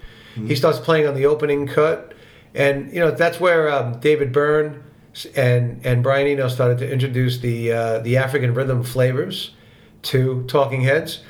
He 0.46 0.54
starts 0.54 0.78
playing 0.78 1.06
on 1.06 1.14
the 1.14 1.26
opening 1.26 1.66
cut, 1.66 2.14
and 2.54 2.90
you 2.92 3.00
know 3.00 3.10
that's 3.10 3.38
where 3.38 3.70
um, 3.70 4.00
David 4.00 4.32
Byrne 4.32 4.82
and 5.36 5.84
and 5.84 6.02
Brian 6.02 6.26
Eno 6.26 6.48
started 6.48 6.78
to 6.78 6.90
introduce 6.90 7.38
the 7.38 7.72
uh, 7.72 7.98
the 7.98 8.16
African 8.16 8.54
rhythm 8.54 8.82
flavors 8.82 9.50
to 10.02 10.44
Talking 10.44 10.82
Heads. 10.82 11.22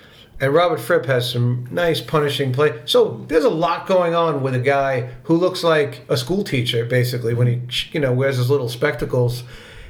And 0.43 0.55
Robert 0.55 0.81
Fripp 0.81 1.05
has 1.05 1.31
some 1.31 1.69
nice 1.71 2.01
punishing 2.01 2.51
play. 2.53 2.81
So 2.87 3.27
there's 3.29 3.45
a 3.45 3.51
lot 3.51 3.87
going 3.87 4.15
on 4.15 4.43
with 4.43 4.55
a 4.55 4.61
guy 4.61 5.11
who 5.25 5.37
looks 5.37 5.63
like 5.63 6.01
a 6.09 6.17
school 6.17 6.45
teacher, 6.45 6.87
basically, 6.87 7.35
when 7.35 7.47
he 7.47 7.61
you 7.93 8.01
know 8.01 8.13
wears 8.13 8.37
his 8.37 8.49
little 8.49 8.69
spectacles 8.69 9.43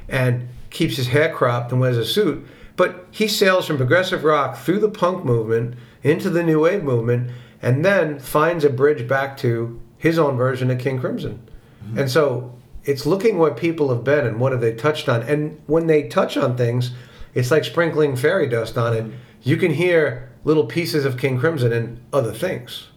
and 0.09 0.49
keeps 0.71 0.97
his 0.97 1.09
hair 1.09 1.33
cropped 1.33 1.73
and 1.73 1.81
wears 1.81 1.99
a 1.99 2.07
suit. 2.07 2.47
But 2.81 3.05
he 3.11 3.29
sails 3.29 3.67
from 3.67 3.77
progressive 3.77 4.25
rock 4.25 4.57
through 4.57 4.79
the 4.79 4.89
punk 4.89 5.23
movement 5.23 5.75
into 6.03 6.31
the 6.31 6.43
new 6.43 6.61
wave 6.61 6.83
movement, 6.83 7.31
and 7.61 7.85
then 7.85 8.19
finds 8.19 8.65
a 8.65 8.71
bridge 8.71 9.07
back 9.07 9.37
to 9.37 9.79
his 9.99 10.19
own 10.19 10.39
version 10.39 10.71
of 10.71 10.79
King 10.79 10.99
Crimson. 10.99 11.47
Mm-hmm. 11.85 11.99
And 11.99 12.11
so 12.11 12.57
it's 12.85 13.05
looking 13.05 13.37
what 13.37 13.59
people 13.59 13.91
have 13.91 14.03
been 14.03 14.27
and 14.27 14.41
what 14.41 14.53
have 14.53 14.63
they 14.63 14.73
touched 14.73 15.11
on. 15.11 15.23
And 15.25 15.61
when 15.67 15.89
they 15.89 16.09
touch 16.09 16.39
on 16.39 16.57
things, 16.57 16.93
it's 17.35 17.51
like 17.51 17.67
sprinkling 17.67 18.17
fairy 18.17 18.49
dust 18.49 18.79
on 18.79 18.97
it. 18.97 19.13
You 19.43 19.59
can 19.59 19.75
hear 19.75 20.33
little 20.45 20.65
pieces 20.65 21.05
of 21.05 21.19
King 21.19 21.39
Crimson 21.39 21.75
and 21.75 22.01
other 22.15 22.33
things, 22.33 22.89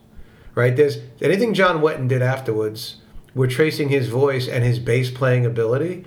right? 0.56 0.78
There's 0.78 1.00
anything 1.22 1.54
John 1.54 1.82
Wetton 1.82 2.08
did 2.08 2.22
afterwards. 2.22 3.02
We're 3.36 3.48
tracing 3.48 3.90
his 3.90 4.08
voice 4.08 4.48
and 4.48 4.64
his 4.64 4.80
bass 4.80 5.12
playing 5.12 5.46
ability 5.46 6.06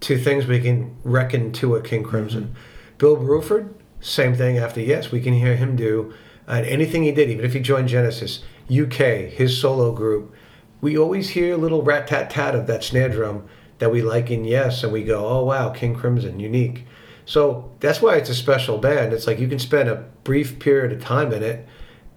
to 0.00 0.18
things 0.18 0.48
we 0.48 0.58
can 0.58 0.96
reckon 1.04 1.52
to 1.52 1.76
a 1.76 1.82
King 1.82 2.02
Crimson. 2.02 2.46
Mm-hmm. 2.46 2.71
Bill 3.02 3.16
Bruford, 3.16 3.74
same 3.98 4.36
thing 4.36 4.58
after 4.58 4.80
Yes, 4.80 5.10
we 5.10 5.20
can 5.20 5.34
hear 5.34 5.56
him 5.56 5.74
do 5.74 6.14
uh, 6.46 6.62
anything 6.64 7.02
he 7.02 7.10
did, 7.10 7.30
even 7.30 7.44
if 7.44 7.52
he 7.52 7.58
joined 7.58 7.88
Genesis, 7.88 8.44
UK, 8.70 9.26
his 9.28 9.60
solo 9.60 9.90
group. 9.90 10.32
We 10.80 10.96
always 10.96 11.30
hear 11.30 11.54
a 11.54 11.56
little 11.56 11.82
rat 11.82 12.06
tat 12.06 12.30
tat 12.30 12.54
of 12.54 12.68
that 12.68 12.84
snare 12.84 13.08
drum 13.08 13.48
that 13.80 13.90
we 13.90 14.02
like 14.02 14.30
in 14.30 14.44
Yes, 14.44 14.84
and 14.84 14.92
we 14.92 15.02
go, 15.02 15.26
oh 15.26 15.42
wow, 15.42 15.70
King 15.70 15.96
Crimson, 15.96 16.38
unique. 16.38 16.86
So 17.24 17.72
that's 17.80 18.00
why 18.00 18.14
it's 18.14 18.30
a 18.30 18.36
special 18.36 18.78
band. 18.78 19.12
It's 19.12 19.26
like 19.26 19.40
you 19.40 19.48
can 19.48 19.58
spend 19.58 19.88
a 19.88 20.04
brief 20.22 20.60
period 20.60 20.92
of 20.92 21.02
time 21.02 21.32
in 21.32 21.42
it 21.42 21.66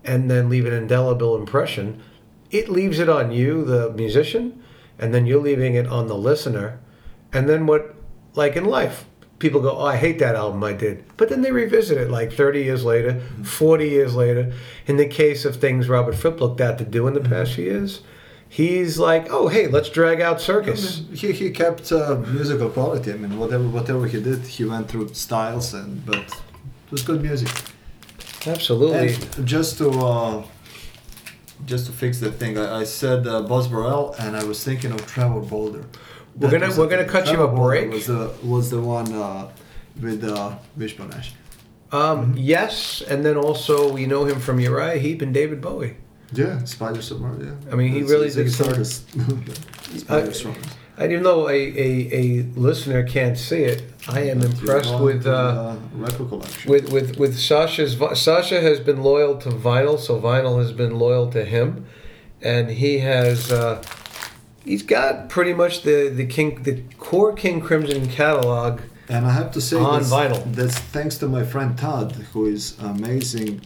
and 0.04 0.30
then 0.30 0.50
leave 0.50 0.68
an 0.68 0.74
indelible 0.74 1.36
impression. 1.36 2.00
It 2.52 2.70
leaves 2.70 3.00
it 3.00 3.10
on 3.10 3.32
you, 3.32 3.66
the 3.66 3.90
musician, 3.90 4.64
and 5.00 5.16
then 5.16 5.26
you're 5.26 5.42
leaving 5.42 5.74
it 5.74 5.88
on 5.88 6.06
the 6.06 6.16
listener. 6.16 6.80
And 7.34 7.50
then 7.50 7.66
what, 7.66 7.96
like 8.36 8.56
in 8.56 8.66
life, 8.66 9.06
people 9.40 9.62
go, 9.62 9.78
oh, 9.78 9.86
I 9.86 9.98
hate 9.98 10.20
that 10.20 10.36
album 10.36 10.64
I 10.64 10.74
did. 10.74 11.04
But 11.18 11.30
then 11.30 11.42
they 11.42 11.52
revisit 11.52 11.98
it 11.98 12.10
like 12.10 12.32
30 12.32 12.64
years 12.64 12.84
later, 12.84 13.22
40 13.44 13.88
years 13.88 14.16
later. 14.16 14.54
In 14.88 14.98
the 14.98 15.08
case 15.08 15.46
of 15.46 15.58
things 15.58 15.90
Robert 15.90 16.16
Fripp 16.16 16.40
looked 16.40 16.62
at 16.62 16.78
to 16.78 16.86
do 16.86 17.08
in 17.08 17.14
the 17.14 17.22
past 17.22 17.54
few 17.54 17.66
years, 17.66 18.02
he's 18.48 18.98
like, 18.98 19.28
oh, 19.30 19.48
hey, 19.48 19.68
let's 19.68 19.90
drag 19.90 20.22
out 20.22 20.40
Circus. 20.40 21.04
he, 21.14 21.32
he 21.32 21.52
kept 21.52 21.92
uh, 21.92 22.16
musical 22.28 22.70
quality. 22.70 23.12
I 23.12 23.18
mean, 23.18 23.38
whatever 23.38 23.68
whatever 23.68 24.08
he 24.08 24.22
did, 24.22 24.44
he 24.44 24.64
went 24.64 24.88
through 24.88 25.14
styles, 25.14 25.74
and 25.74 26.06
but 26.06 26.18
it 26.18 26.92
was 26.92 27.02
good 27.02 27.22
music. 27.22 27.50
Absolutely. 28.48 29.16
And 29.38 29.48
just 29.48 29.78
to 29.80 29.90
uh, 29.90 30.44
just 31.66 31.88
to 31.88 31.92
fix 31.92 32.20
that 32.20 32.34
thing, 32.34 32.58
I, 32.58 32.82
I 32.82 32.84
said 32.84 33.28
uh, 33.28 33.42
Boz 33.42 33.68
Burrell, 33.68 34.16
and 34.20 34.36
I 34.36 34.44
was 34.44 34.64
thinking 34.64 34.92
of 34.92 35.06
Trevor 35.06 35.42
Bolder. 35.42 35.86
We're 36.38 36.52
gonna- 36.52 36.74
we're 36.78 36.88
gonna 36.88 37.06
cut 37.06 37.26
you 37.28 37.36
Trevor 37.38 37.52
a 37.54 37.56
break. 37.56 37.92
Was 37.92 38.08
the 38.08 38.32
was 38.44 38.70
the 38.70 38.82
one 38.82 39.12
uh, 39.14 39.48
with 40.02 40.24
uh, 40.24 40.56
Wishbone 40.78 41.12
Ash. 41.14 41.34
Um, 41.92 42.34
Yes, 42.38 43.02
and 43.08 43.24
then 43.26 43.38
also 43.38 43.92
we 43.94 44.06
know 44.06 44.26
him 44.26 44.40
from 44.40 44.60
Uriah 44.60 44.98
Heep 45.00 45.22
and 45.22 45.34
David 45.34 45.62
Bowie. 45.62 45.96
Yeah, 46.34 46.64
Spider 46.66 47.02
Submarine. 47.02 47.42
Yeah. 47.48 47.72
I 47.72 47.76
mean, 47.76 47.90
he 47.94 48.02
That's- 48.02 48.12
really 48.12 48.26
he's 48.26 48.38
a 48.38 48.44
did 48.44 48.52
some- 48.54 48.68
guitarist. 48.68 50.00
Spider 50.00 50.34
Submarine. 50.34 50.64
And 50.98 51.12
even 51.12 51.24
though 51.24 51.50
a, 51.50 51.54
a, 51.54 51.90
a 52.22 52.44
listener 52.56 53.04
can't 53.04 53.38
see 53.38 53.64
it, 53.64 53.84
I 54.08 54.22
am 54.30 54.42
impressed 54.42 54.98
with 55.00 55.28
uh, 55.28 55.76
record 55.94 56.30
collection. 56.30 56.72
with, 56.72 56.90
with 56.92 57.18
with 57.18 57.38
Sasha's. 57.38 57.98
Sasha 58.14 58.62
has 58.62 58.80
been 58.80 59.04
loyal 59.04 59.36
to 59.40 59.50
vinyl, 59.50 60.00
so 60.00 60.20
vinyl 60.22 60.58
has 60.60 60.72
been 60.72 60.98
loyal 60.98 61.30
to 61.32 61.44
him, 61.44 61.86
and 62.42 62.70
he 62.72 63.00
has 63.00 63.52
uh, 63.52 63.84
he's 64.66 64.84
got 64.84 65.30
pretty 65.30 65.54
much 65.54 65.84
the 65.84 66.10
the 66.10 66.26
King 66.26 66.64
the 66.64 66.82
core 66.98 67.34
King 67.34 67.62
Crimson 67.62 68.08
catalog. 68.10 68.82
And 69.08 69.28
I 69.28 69.34
have 69.34 69.52
to 69.52 69.62
say, 69.62 69.78
On 69.78 70.00
that's, 70.02 70.12
vinyl. 70.12 70.44
that's 70.56 70.80
thanks 70.80 71.16
to 71.20 71.28
my 71.28 71.44
friend 71.44 71.78
Todd, 71.78 72.14
who 72.34 72.48
is 72.48 72.76
amazing 72.80 73.62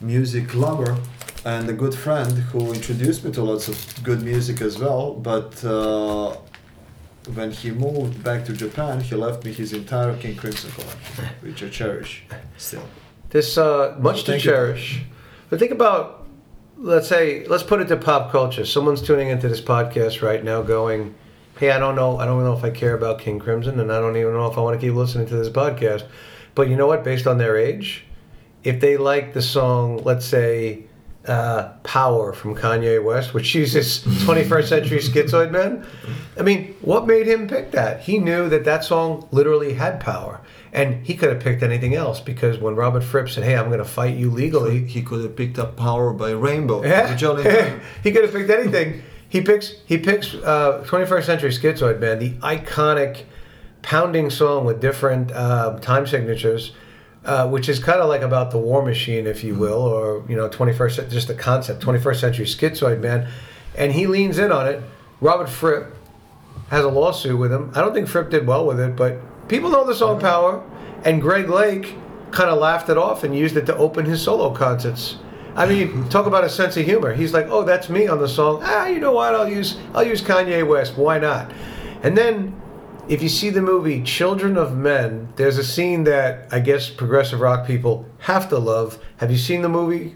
music 0.00 0.54
lover 0.54 0.96
and 1.44 1.68
a 1.68 1.72
good 1.72 1.94
friend 1.94 2.32
who 2.32 2.72
introduced 2.72 3.24
me 3.24 3.32
to 3.32 3.42
lots 3.42 3.68
of 3.68 3.76
good 4.04 4.22
music 4.22 4.60
as 4.60 4.78
well. 4.78 5.14
But 5.14 5.64
uh, 5.64 6.36
when 7.34 7.50
he 7.50 7.70
moved 7.70 8.22
back 8.22 8.44
to 8.46 8.52
Japan, 8.52 9.00
he 9.00 9.14
left 9.16 9.44
me 9.44 9.52
his 9.52 9.72
entire 9.72 10.16
King 10.16 10.36
Crimson 10.36 10.70
collection, 10.72 11.24
which 11.40 11.62
I 11.62 11.68
cherish 11.70 12.24
still. 12.56 12.84
This 13.30 13.56
uh, 13.58 13.96
much 13.98 14.24
to 14.24 14.32
Thank 14.32 14.44
you. 14.44 14.50
cherish. 14.50 15.02
But 15.48 15.58
think 15.58 15.72
about, 15.72 16.19
let's 16.80 17.08
say, 17.08 17.46
let's 17.46 17.62
put 17.62 17.80
it 17.80 17.88
to 17.88 17.96
pop 17.96 18.32
culture. 18.32 18.64
Someone's 18.64 19.02
tuning 19.02 19.28
into 19.28 19.48
this 19.48 19.60
podcast 19.60 20.22
right 20.22 20.42
now, 20.42 20.62
going, 20.62 21.14
"Hey, 21.58 21.70
I 21.70 21.78
don't 21.78 21.94
know, 21.94 22.18
I 22.18 22.24
don't 22.24 22.42
know 22.42 22.54
if 22.54 22.64
I 22.64 22.70
care 22.70 22.94
about 22.94 23.18
King 23.18 23.38
Crimson, 23.38 23.78
and 23.78 23.92
I 23.92 24.00
don't 24.00 24.16
even 24.16 24.32
know 24.32 24.50
if 24.50 24.56
I 24.56 24.62
want 24.62 24.80
to 24.80 24.86
keep 24.86 24.96
listening 24.96 25.26
to 25.28 25.36
this 25.36 25.50
podcast." 25.50 26.04
But 26.54 26.68
you 26.68 26.76
know 26.76 26.86
what? 26.86 27.04
Based 27.04 27.26
on 27.26 27.38
their 27.38 27.56
age, 27.56 28.04
if 28.64 28.80
they 28.80 28.96
like 28.96 29.34
the 29.34 29.42
song, 29.42 30.02
let's 30.04 30.24
say, 30.24 30.84
uh, 31.26 31.70
"Power" 31.82 32.32
from 32.32 32.54
Kanye 32.56 33.02
West, 33.02 33.34
which 33.34 33.54
uses 33.54 34.00
21st 34.26 34.68
century 34.68 34.98
schizoid 34.98 35.50
man, 35.50 35.84
I 36.38 36.42
mean, 36.42 36.74
what 36.80 37.06
made 37.06 37.26
him 37.26 37.46
pick 37.46 37.72
that? 37.72 38.00
He 38.00 38.18
knew 38.18 38.48
that 38.48 38.64
that 38.64 38.84
song 38.84 39.28
literally 39.30 39.74
had 39.74 40.00
power. 40.00 40.40
And 40.72 41.04
he 41.04 41.14
could 41.16 41.30
have 41.30 41.40
picked 41.40 41.64
anything 41.64 41.96
else 41.96 42.20
because 42.20 42.58
when 42.58 42.76
Robert 42.76 43.02
Fripp 43.02 43.28
said, 43.28 43.42
"Hey, 43.42 43.56
I'm 43.56 43.66
going 43.66 43.78
to 43.78 43.84
fight 43.84 44.16
you 44.16 44.30
legally," 44.30 44.86
He 44.86 45.02
could 45.02 45.22
have 45.24 45.34
picked 45.34 45.58
up 45.58 45.76
Power 45.76 46.12
by 46.12 46.30
Rainbow. 46.30 46.84
yeah, 46.84 47.08
he 48.04 48.12
could 48.12 48.22
have 48.22 48.32
picked 48.32 48.50
anything. 48.50 49.02
He 49.28 49.40
picks 49.40 49.74
he 49.84 49.98
picks 49.98 50.32
uh, 50.34 50.84
21st 50.86 51.24
Century 51.24 51.50
Schizoid 51.50 51.98
Man, 51.98 52.20
the 52.20 52.30
iconic 52.40 53.24
pounding 53.82 54.30
song 54.30 54.64
with 54.64 54.80
different 54.80 55.32
uh, 55.32 55.78
time 55.80 56.06
signatures, 56.06 56.72
uh, 57.24 57.48
which 57.48 57.68
is 57.68 57.78
kind 57.78 58.00
of 58.00 58.08
like 58.08 58.22
about 58.22 58.50
the 58.50 58.58
War 58.58 58.82
Machine, 58.82 59.26
if 59.26 59.44
you 59.44 59.54
will, 59.54 59.80
or 59.82 60.24
you 60.28 60.36
know 60.36 60.48
21st 60.48 61.10
just 61.10 61.28
the 61.28 61.34
concept 61.34 61.82
21st 61.82 62.20
Century 62.20 62.46
Schizoid 62.46 63.00
Man, 63.00 63.28
and 63.76 63.92
he 63.92 64.06
leans 64.06 64.38
in 64.38 64.50
on 64.52 64.66
it. 64.66 64.82
Robert 65.20 65.48
Fripp 65.48 65.94
has 66.70 66.84
a 66.84 66.88
lawsuit 66.88 67.38
with 67.38 67.52
him. 67.52 67.70
I 67.74 67.80
don't 67.80 67.92
think 67.92 68.08
Fripp 68.08 68.30
did 68.30 68.46
well 68.46 68.64
with 68.64 68.80
it, 68.80 68.96
but 68.96 69.18
people 69.48 69.70
know 69.70 69.84
the 69.84 69.94
song 69.94 70.20
Power, 70.20 70.64
and 71.04 71.20
Greg 71.20 71.50
Lake 71.50 71.96
kind 72.30 72.48
of 72.48 72.58
laughed 72.58 72.88
it 72.88 72.96
off 72.96 73.24
and 73.24 73.36
used 73.36 73.56
it 73.56 73.66
to 73.66 73.76
open 73.76 74.06
his 74.06 74.22
solo 74.22 74.54
concerts. 74.54 75.16
I 75.56 75.66
mean, 75.66 76.08
talk 76.10 76.26
about 76.26 76.44
a 76.44 76.48
sense 76.48 76.76
of 76.76 76.86
humor. 76.86 77.12
He's 77.12 77.34
like, 77.34 77.48
"Oh, 77.50 77.64
that's 77.64 77.90
me 77.90 78.06
on 78.06 78.18
the 78.18 78.28
song. 78.28 78.60
Ah, 78.62 78.86
you 78.86 78.98
know 78.98 79.12
what? 79.12 79.34
I'll 79.34 79.48
use 79.48 79.76
I'll 79.94 80.06
use 80.06 80.22
Kanye 80.22 80.66
West. 80.66 80.96
Why 80.96 81.18
not?" 81.18 81.50
And 82.02 82.16
then 82.16 82.60
if 83.10 83.20
you 83.22 83.28
see 83.28 83.50
the 83.50 83.60
movie 83.60 84.02
Children 84.02 84.56
of 84.56 84.76
Men, 84.76 85.32
there's 85.34 85.58
a 85.58 85.64
scene 85.64 86.04
that 86.04 86.46
I 86.52 86.60
guess 86.60 86.88
progressive 86.88 87.40
rock 87.40 87.66
people 87.66 88.06
have 88.18 88.48
to 88.50 88.58
love. 88.58 88.98
Have 89.16 89.32
you 89.32 89.36
seen 89.36 89.62
the 89.62 89.68
movie? 89.68 90.14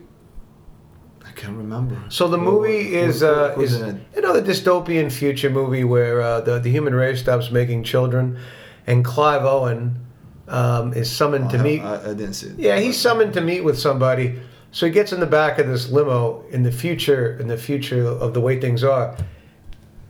I 1.26 1.32
can't 1.32 1.56
remember. 1.56 2.00
So 2.08 2.28
the 2.28 2.38
movie 2.38 2.94
is 2.94 3.24
uh, 3.24 3.56
is 3.58 3.74
it? 3.74 3.96
you 4.14 4.22
know 4.22 4.32
the 4.32 4.48
dystopian 4.48 5.10
future 5.10 5.50
movie 5.50 5.82
where 5.82 6.22
uh, 6.22 6.40
the 6.40 6.60
the 6.60 6.70
human 6.70 6.94
race 6.94 7.20
stops 7.20 7.50
making 7.50 7.82
children, 7.82 8.38
and 8.86 9.04
Clive 9.04 9.44
Owen 9.44 10.06
um, 10.46 10.92
is 10.92 11.10
summoned 11.10 11.50
to 11.50 11.58
I- 11.58 11.62
meet. 11.62 11.80
I, 11.82 11.96
I 11.96 12.14
didn't 12.14 12.34
see 12.34 12.46
it. 12.50 12.58
Yeah, 12.60 12.78
he's 12.78 12.96
summoned 12.96 13.34
to 13.34 13.40
meet 13.40 13.62
with 13.62 13.76
somebody. 13.76 14.38
So 14.70 14.86
he 14.86 14.92
gets 14.92 15.12
in 15.12 15.18
the 15.18 15.26
back 15.26 15.58
of 15.58 15.66
this 15.66 15.90
limo 15.90 16.44
in 16.50 16.62
the 16.62 16.72
future, 16.72 17.38
in 17.40 17.48
the 17.48 17.56
future 17.56 18.04
of 18.06 18.34
the 18.34 18.40
way 18.40 18.60
things 18.60 18.82
are. 18.84 19.16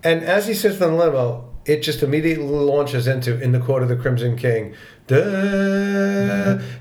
And 0.02 0.22
as 0.22 0.46
he 0.46 0.54
sits 0.54 0.74
in 0.74 0.80
the 0.80 0.96
limo, 0.96 1.53
it 1.66 1.82
just 1.82 2.02
immediately 2.02 2.44
launches 2.44 3.06
into 3.06 3.40
In 3.40 3.52
the 3.52 3.60
Court 3.60 3.82
of 3.82 3.88
the 3.88 3.96
Crimson 3.96 4.36
King. 4.36 4.74
Da, 5.06 5.16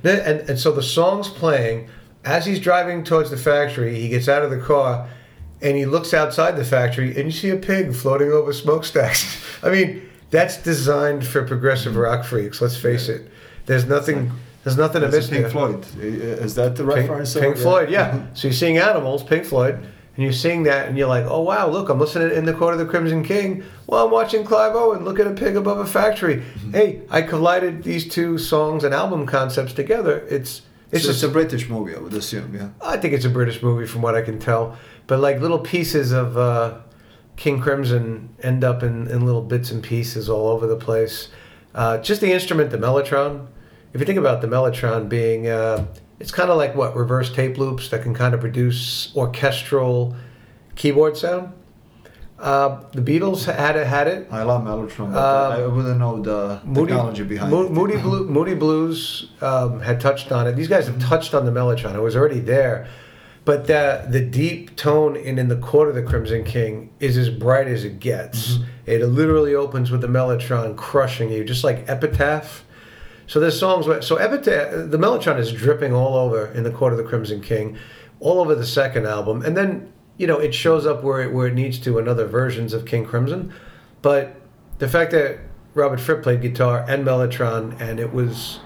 and, 0.04 0.50
and 0.50 0.60
so 0.60 0.72
the 0.72 0.84
song's 0.84 1.30
playing. 1.30 1.90
As 2.26 2.46
he's 2.46 2.60
driving 2.60 3.04
towards 3.04 3.30
the 3.30 3.38
factory, 3.38 4.00
he 4.00 4.10
gets 4.10 4.30
out 4.30 4.44
of 4.44 4.50
the 4.50 4.60
car 4.60 5.10
and 5.62 5.78
he 5.78 5.86
looks 5.86 6.14
outside 6.14 6.56
the 6.56 6.64
factory 6.64 7.10
and 7.18 7.26
you 7.26 7.32
see 7.32 7.50
a 7.50 7.58
pig 7.58 7.94
floating 7.94 8.32
over 8.32 8.54
smokestacks. 8.54 9.42
I 9.64 9.70
mean, 9.70 10.10
that's 10.30 10.58
designed 10.58 11.26
for 11.26 11.46
progressive 11.46 11.94
mm. 11.94 12.04
rock 12.04 12.26
freaks, 12.26 12.62
let's 12.62 12.78
face 12.78 13.10
it. 13.10 13.30
There's 13.66 13.86
nothing 13.86 14.32
there's 14.64 14.78
nothing 14.78 15.02
to 15.02 15.08
That's 15.08 15.30
miss 15.30 15.30
Pink 15.30 15.42
there. 15.42 15.52
Floyd. 15.52 15.86
Is 16.00 16.56
that 16.56 16.76
the 16.76 16.86
Pink, 16.86 17.10
reference? 17.10 17.34
Pink 17.34 17.58
or- 17.58 17.60
Floyd, 17.60 17.90
yeah. 17.90 18.26
So 18.34 18.48
you're 18.48 18.54
seeing 18.54 18.78
animals, 18.78 19.24
Pink 19.24 19.46
Floyd, 19.46 19.86
and 20.16 20.24
you're 20.24 20.34
seeing 20.34 20.64
that, 20.64 20.88
and 20.88 20.98
you're 20.98 21.08
like, 21.08 21.26
oh 21.26 21.42
wow, 21.42 21.68
look, 21.68 21.90
I'm 21.90 22.00
listening 22.00 22.38
in 22.38 22.46
the 22.46 22.54
Court 22.54 22.74
of 22.74 22.80
the 22.80 22.86
Crimson 22.86 23.24
King 23.24 23.64
Well, 23.88 24.06
I'm 24.06 24.12
watching 24.12 24.44
Clive 24.44 24.76
Owen 24.76 25.04
look 25.04 25.20
at 25.20 25.28
a 25.28 25.32
pig 25.32 25.56
above 25.56 25.80
a 25.80 25.86
factory. 25.86 26.38
Mm-hmm. 26.38 26.72
Hey, 26.72 27.02
I 27.10 27.22
collided 27.22 27.84
these 27.84 28.08
two 28.08 28.38
songs 28.38 28.84
and 28.84 28.94
album 28.94 29.26
concepts 29.26 29.74
together. 29.74 30.26
It's 30.30 30.62
it's 30.92 31.04
So 31.04 31.10
just 31.10 31.24
it's 31.24 31.24
a 31.24 31.34
British 31.34 31.70
movie, 31.70 31.96
I 31.96 32.00
would 32.00 32.14
assume. 32.14 32.54
Yeah. 32.54 32.70
I 32.80 32.98
think 32.98 33.14
it's 33.16 33.26
a 33.26 33.30
British 33.30 33.64
movie 33.64 33.88
from 33.88 34.04
what 34.04 34.14
I 34.16 34.22
can 34.22 34.38
tell, 34.40 34.78
but 35.08 35.20
like 35.20 35.40
little 35.42 35.60
pieces 35.60 36.12
of 36.12 36.38
uh, 36.38 36.78
King 37.36 37.60
Crimson 37.60 38.36
end 38.44 38.64
up 38.64 38.84
in, 38.84 39.08
in 39.08 39.26
little 39.26 39.42
bits 39.42 39.72
and 39.72 39.82
pieces 39.82 40.30
all 40.30 40.48
over 40.50 40.68
the 40.68 40.76
place. 40.76 41.30
Uh, 41.74 41.98
just 41.98 42.22
the 42.22 42.32
instrument, 42.32 42.70
the 42.70 42.78
mellotron. 42.78 43.48
If 43.94 44.00
you 44.00 44.06
think 44.06 44.20
about 44.20 44.42
the 44.42 44.48
mellotron 44.48 45.10
being, 45.10 45.48
uh, 45.48 45.88
it's 46.20 46.32
kind 46.32 46.50
of 46.50 46.58
like 46.58 46.76
what 46.76 46.96
reverse 46.96 47.32
tape 47.34 47.58
loops 47.58 47.90
that 47.90 48.02
can 48.04 48.14
kind 48.14 48.34
of 48.34 48.40
produce 48.40 49.12
orchestral 49.16 50.16
keyboard 50.76 51.18
sound. 51.18 51.54
Uh, 52.40 52.84
the 52.92 53.02
Beatles 53.02 53.46
had 53.46 53.76
it, 53.78 53.88
had 53.88 54.08
it. 54.08 54.28
I 54.32 54.44
love 54.44 54.64
Mellotron, 54.64 55.14
but 55.14 55.52
Um, 55.54 55.62
I 55.64 55.66
wouldn't 55.68 56.00
know 56.00 56.22
the 56.22 56.60
technology 56.74 57.24
behind 57.24 57.52
Mo- 57.52 57.64
it. 57.66 57.72
Moody, 57.72 57.98
Blue, 57.98 58.28
Moody 58.38 58.56
Blues 58.56 59.30
um, 59.42 59.80
had 59.80 60.02
touched 60.02 60.32
on 60.32 60.48
it. 60.48 60.56
These 60.56 60.68
guys 60.68 60.88
have 60.88 61.00
touched 61.00 61.34
on 61.34 61.46
the 61.46 61.52
mellotron. 61.52 61.96
It 61.96 62.02
was 62.02 62.16
already 62.18 62.40
there, 62.40 62.88
but 63.46 63.68
the 63.68 64.06
the 64.10 64.20
deep 64.20 64.76
tone 64.76 65.16
in 65.16 65.40
in 65.40 65.48
the 65.48 65.56
court 65.56 65.88
of 65.88 65.96
the 65.96 66.04
Crimson 66.04 66.44
King 66.44 66.90
is 67.00 67.18
as 67.18 67.30
bright 67.30 67.68
as 67.68 67.86
it 67.86 68.00
gets. 68.02 68.58
It 68.86 69.02
literally 69.06 69.56
opens 69.56 69.90
with 69.90 70.02
the 70.02 70.08
mellotron 70.08 70.76
crushing 70.76 71.32
you, 71.32 71.46
just 71.46 71.64
like 71.64 71.86
Epitaph. 71.88 72.66
So 73.34 73.40
there's 73.40 73.60
songs. 73.60 73.88
Where, 73.88 74.00
so 74.04 74.18
Epitaph, 74.18 74.72
uh, 74.72 74.86
the 74.86 75.00
mellotron 75.00 75.40
is 75.40 75.52
dripping 75.52 75.92
all 75.92 76.16
over 76.16 76.52
in 76.52 76.62
the 76.62 76.70
court 76.70 76.94
of 76.94 77.00
the 77.00 77.04
Crimson 77.04 77.42
King, 77.42 77.80
all 78.20 78.40
over 78.40 78.54
the 78.54 78.64
second 78.64 79.08
album, 79.08 79.42
and 79.42 79.58
then 79.58 79.92
you 80.18 80.28
know 80.28 80.38
it 80.38 80.54
shows 80.54 80.86
up 80.86 81.04
where 81.04 81.24
it, 81.24 81.34
where 81.34 81.48
it 81.48 81.56
needs 81.56 81.80
to 81.80 81.98
in 81.98 82.08
other 82.08 82.28
versions 82.28 82.74
of 82.74 82.86
King 82.86 83.04
Crimson, 83.04 83.52
but 84.04 84.36
the 84.78 84.88
fact 84.88 85.10
that 85.14 85.40
Robert 85.74 86.00
Fripp 86.00 86.22
played 86.22 86.44
guitar 86.44 86.86
and 86.88 87.04
mellotron, 87.04 87.82
and 87.82 88.00
it 88.00 88.14
was, 88.14 88.60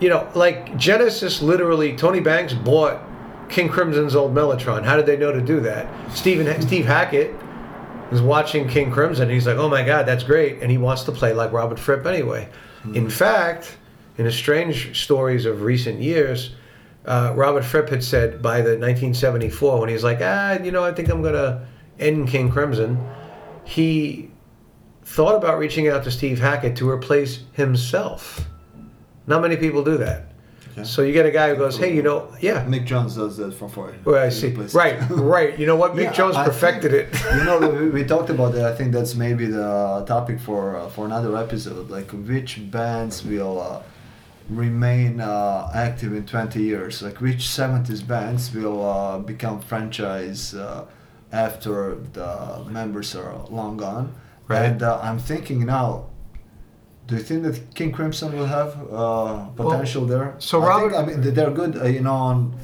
you 0.00 0.08
know, 0.08 0.28
like 0.34 0.76
Genesis. 0.76 1.40
Literally, 1.40 1.96
Tony 1.96 2.18
Banks 2.18 2.54
bought 2.54 3.00
King 3.48 3.68
Crimson's 3.68 4.16
old 4.16 4.34
mellotron. 4.34 4.82
How 4.82 4.96
did 4.96 5.06
they 5.06 5.16
know 5.16 5.30
to 5.30 5.40
do 5.40 5.60
that? 5.60 5.86
Stephen 6.12 6.60
Steve 6.60 6.86
Hackett 6.86 7.32
was 8.10 8.20
watching 8.20 8.66
King 8.66 8.90
Crimson. 8.90 9.30
He's 9.30 9.46
like, 9.46 9.58
"Oh 9.58 9.68
my 9.68 9.84
God, 9.84 10.06
that's 10.06 10.24
great!" 10.24 10.60
And 10.60 10.72
he 10.72 10.76
wants 10.76 11.04
to 11.04 11.12
play 11.12 11.32
like 11.32 11.52
Robert 11.52 11.78
Fripp 11.78 12.04
anyway. 12.04 12.48
In 12.94 13.10
fact, 13.10 13.76
in 14.18 14.24
the 14.24 14.32
strange 14.32 15.00
stories 15.00 15.44
of 15.44 15.62
recent 15.62 16.00
years, 16.00 16.54
uh, 17.04 17.32
Robert 17.36 17.64
Fripp 17.64 17.88
had 17.88 18.02
said 18.02 18.42
by 18.42 18.58
the 18.58 18.78
1974 18.78 19.80
when 19.80 19.88
he's 19.88 20.04
like, 20.04 20.18
"Ah, 20.20 20.58
you 20.62 20.72
know, 20.72 20.84
I 20.84 20.92
think 20.92 21.08
I'm 21.08 21.22
gonna 21.22 21.66
end 21.98 22.28
King 22.28 22.50
Crimson," 22.50 22.98
he 23.64 24.30
thought 25.04 25.36
about 25.36 25.58
reaching 25.58 25.88
out 25.88 26.04
to 26.04 26.10
Steve 26.10 26.40
Hackett 26.40 26.76
to 26.76 26.90
replace 26.90 27.44
himself. 27.52 28.48
Not 29.26 29.42
many 29.42 29.56
people 29.56 29.82
do 29.84 29.96
that. 29.98 30.25
So 30.84 31.02
you 31.02 31.12
get 31.12 31.26
a 31.26 31.30
guy 31.30 31.50
who 31.50 31.56
goes, 31.56 31.78
"Hey, 31.78 31.94
you 31.94 32.02
know, 32.02 32.28
yeah." 32.40 32.64
Mick 32.64 32.84
Jones 32.84 33.16
does 33.16 33.36
that 33.38 33.54
for 33.54 33.68
four. 33.68 33.94
Well, 34.04 34.22
I 34.22 34.28
see. 34.28 34.50
Right, 34.74 34.98
right. 35.10 35.58
You 35.58 35.66
know 35.66 35.76
what? 35.76 35.92
Mick 35.94 36.02
Yeah, 36.04 36.12
Jones 36.12 36.36
perfected 36.36 36.92
it. 36.92 37.08
you 37.34 37.44
know, 37.44 37.58
we, 37.58 37.88
we 37.90 38.04
talked 38.04 38.30
about 38.30 38.52
that. 38.54 38.66
I 38.66 38.74
think 38.74 38.92
that's 38.92 39.14
maybe 39.14 39.46
the 39.46 40.04
topic 40.06 40.38
for 40.40 40.76
uh, 40.76 40.88
for 40.90 41.06
another 41.06 41.36
episode. 41.36 41.88
Like, 41.90 42.10
which 42.10 42.70
bands 42.70 43.24
will 43.24 43.60
uh, 43.60 43.82
remain 44.50 45.20
uh, 45.20 45.70
active 45.74 46.12
in 46.14 46.26
20 46.26 46.62
years? 46.62 47.02
Like, 47.02 47.20
which 47.20 47.44
70s 47.44 48.06
bands 48.06 48.54
will 48.54 48.84
uh, 48.84 49.18
become 49.18 49.60
franchise 49.60 50.54
uh, 50.54 50.84
after 51.32 51.96
the 52.12 52.64
members 52.68 53.14
are 53.16 53.34
long 53.50 53.76
gone? 53.76 54.14
Right. 54.48 54.64
And 54.66 54.82
uh, 54.82 55.00
I'm 55.02 55.18
thinking 55.18 55.64
now. 55.66 56.10
Do 57.06 57.14
you 57.16 57.22
think 57.22 57.44
that 57.44 57.74
King 57.74 57.92
Crimson 57.92 58.36
will 58.36 58.46
have 58.46 58.76
uh, 58.92 59.46
potential 59.56 60.04
there? 60.06 60.34
so 60.38 60.60
I 60.62 60.66
Robert- 60.66 60.90
think, 60.92 61.02
I 61.02 61.06
mean, 61.22 61.34
they're 61.34 61.50
good. 61.50 61.76
Uh, 61.76 61.84
you 61.86 62.00
know, 62.00 62.12
on 62.14 62.54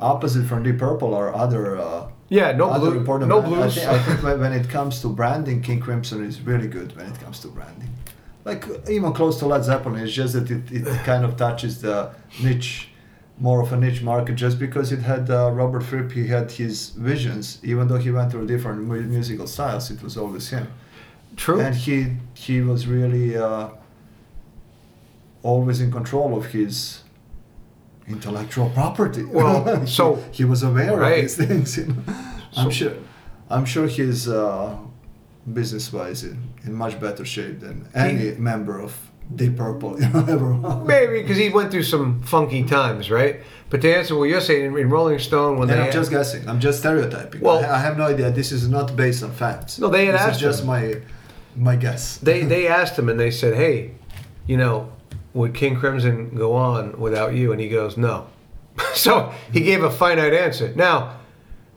opposite 0.00 0.46
from 0.46 0.62
Deep 0.62 0.78
Purple 0.78 1.12
or 1.14 1.34
other. 1.34 1.76
Uh, 1.76 2.08
yeah, 2.30 2.52
no 2.52 2.70
other 2.70 2.90
blue, 2.90 2.98
important 3.00 3.28
no 3.28 3.42
blues. 3.42 3.60
I 3.60 3.68
think, 3.68 3.88
I 3.90 3.98
think 4.22 4.40
when- 4.40 4.52
it 4.52 4.68
comes 4.68 5.00
to 5.02 5.08
branding, 5.08 5.60
King 5.60 5.80
Crimson 5.80 6.24
is 6.24 6.40
really 6.40 6.68
good 6.68 6.96
when 6.96 7.06
it 7.06 7.20
comes 7.20 7.38
to 7.40 7.48
branding. 7.48 7.90
Like 8.44 8.66
even 8.88 9.12
close 9.12 9.38
to 9.40 9.46
Led 9.46 9.64
Zeppelin, 9.64 10.00
it's 10.02 10.12
just 10.12 10.32
that 10.34 10.50
it, 10.50 10.70
it 10.70 10.84
kind 11.04 11.24
of 11.24 11.36
touches 11.36 11.80
the 11.80 12.10
niche, 12.42 12.88
more 13.38 13.62
of 13.62 13.72
a 13.72 13.76
niche 13.76 14.02
market, 14.02 14.34
just 14.34 14.58
because 14.58 14.92
it 14.92 15.00
had 15.00 15.30
uh, 15.30 15.50
Robert 15.50 15.82
Fripp, 15.82 16.12
he 16.12 16.26
had 16.28 16.50
his 16.52 16.90
visions, 16.90 17.58
even 17.62 17.88
though 17.88 17.96
he 17.98 18.10
went 18.10 18.30
through 18.30 18.46
different 18.46 18.82
mu- 18.82 19.00
musical 19.02 19.46
styles, 19.46 19.90
it 19.90 20.02
was 20.02 20.16
always 20.18 20.48
him. 20.50 20.66
True. 21.36 21.60
And 21.60 21.74
he 21.74 22.16
he 22.34 22.60
was 22.60 22.86
really 22.86 23.36
uh, 23.36 23.68
always 25.42 25.80
in 25.80 25.90
control 25.90 26.36
of 26.36 26.46
his 26.46 27.02
intellectual 28.08 28.70
property. 28.70 29.24
Well, 29.24 29.80
He- 29.80 29.86
so- 29.86 30.22
he 30.32 30.44
was 30.44 30.62
aware 30.62 30.96
Right. 30.96 31.16
of 31.18 31.22
these 31.22 31.36
things. 31.36 31.76
You 31.78 31.86
know? 31.86 32.02
I'm 32.56 32.70
sure. 32.70 32.92
I'm 33.50 33.64
sure 33.66 33.86
he's 33.86 34.26
uh, 34.28 34.76
business-wise 35.52 36.24
in, 36.24 36.38
in 36.64 36.72
much 36.74 36.98
better 36.98 37.24
shape 37.24 37.60
than 37.60 37.88
any 37.94 38.32
member 38.32 38.80
of 38.80 38.96
Deep 39.36 39.56
Purple 39.56 40.00
you 40.00 40.08
know, 40.08 40.20
ever. 40.28 40.54
Maybe 40.84 41.20
because 41.22 41.36
he 41.36 41.50
went 41.50 41.70
through 41.70 41.82
some 41.84 42.22
funky 42.22 42.62
times, 42.64 43.10
right? 43.10 43.40
But 43.70 43.82
to 43.82 43.94
answer 43.94 44.16
what 44.16 44.24
you're 44.30 44.40
saying, 44.40 44.76
in 44.78 44.88
Rolling 44.90 45.18
Stone, 45.18 45.58
when 45.58 45.68
and 45.70 45.80
I'm 45.80 45.92
just 45.92 46.10
guessing. 46.10 46.48
I'm 46.48 46.60
just 46.60 46.78
stereotyping. 46.80 47.40
Well- 47.42 47.58
I, 47.64 47.76
I 47.76 47.78
have 47.78 47.98
no 47.98 48.04
idea. 48.06 48.30
This 48.30 48.50
is 48.52 48.68
not 48.68 48.96
based 48.96 49.22
on 49.22 49.30
facts. 49.32 49.78
No, 49.78 49.88
they 49.88 50.06
had 50.06 50.14
this 50.14 50.20
asked 50.22 50.36
is 50.36 50.40
just 50.42 50.60
him. 50.62 50.66
my 50.68 51.00
my 51.56 51.76
guess. 51.76 52.16
they 52.22 52.44
they 52.44 52.66
asked 52.66 52.98
him 52.98 53.08
and 53.08 53.18
they 53.18 53.30
said, 53.30 53.54
"Hey, 53.54 53.92
you 54.46 54.56
know, 54.56 54.92
would 55.32 55.54
King 55.54 55.76
Crimson 55.76 56.34
go 56.34 56.54
on 56.54 56.98
without 56.98 57.34
you?" 57.34 57.52
And 57.52 57.60
he 57.60 57.68
goes, 57.68 57.96
"No." 57.96 58.26
so 58.94 59.32
he 59.52 59.60
gave 59.60 59.82
a 59.82 59.90
finite 59.90 60.34
answer. 60.34 60.72
Now, 60.74 61.20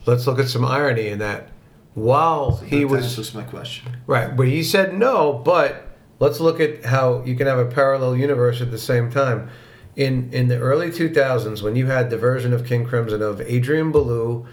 let's 0.06 0.26
look 0.26 0.38
at 0.38 0.48
some 0.48 0.64
irony 0.64 1.08
in 1.08 1.18
that. 1.20 1.48
While 1.94 2.56
he 2.58 2.84
was 2.84 3.04
answers 3.04 3.34
my 3.34 3.42
question. 3.42 3.96
Right, 4.06 4.36
but 4.36 4.46
he 4.46 4.62
said 4.62 4.96
no. 4.96 5.32
But 5.32 5.86
let's 6.20 6.38
look 6.38 6.60
at 6.60 6.84
how 6.84 7.24
you 7.24 7.34
can 7.34 7.46
have 7.46 7.58
a 7.58 7.66
parallel 7.66 8.16
universe 8.16 8.60
at 8.60 8.70
the 8.70 8.78
same 8.78 9.10
time. 9.10 9.50
In 9.96 10.30
in 10.32 10.46
the 10.46 10.58
early 10.58 10.90
2000s, 10.90 11.60
when 11.62 11.74
you 11.74 11.86
had 11.86 12.10
the 12.10 12.18
version 12.18 12.52
of 12.52 12.64
King 12.64 12.86
Crimson 12.86 13.20
of 13.20 13.40
Adrian 13.40 13.90
Belew, 13.90 14.46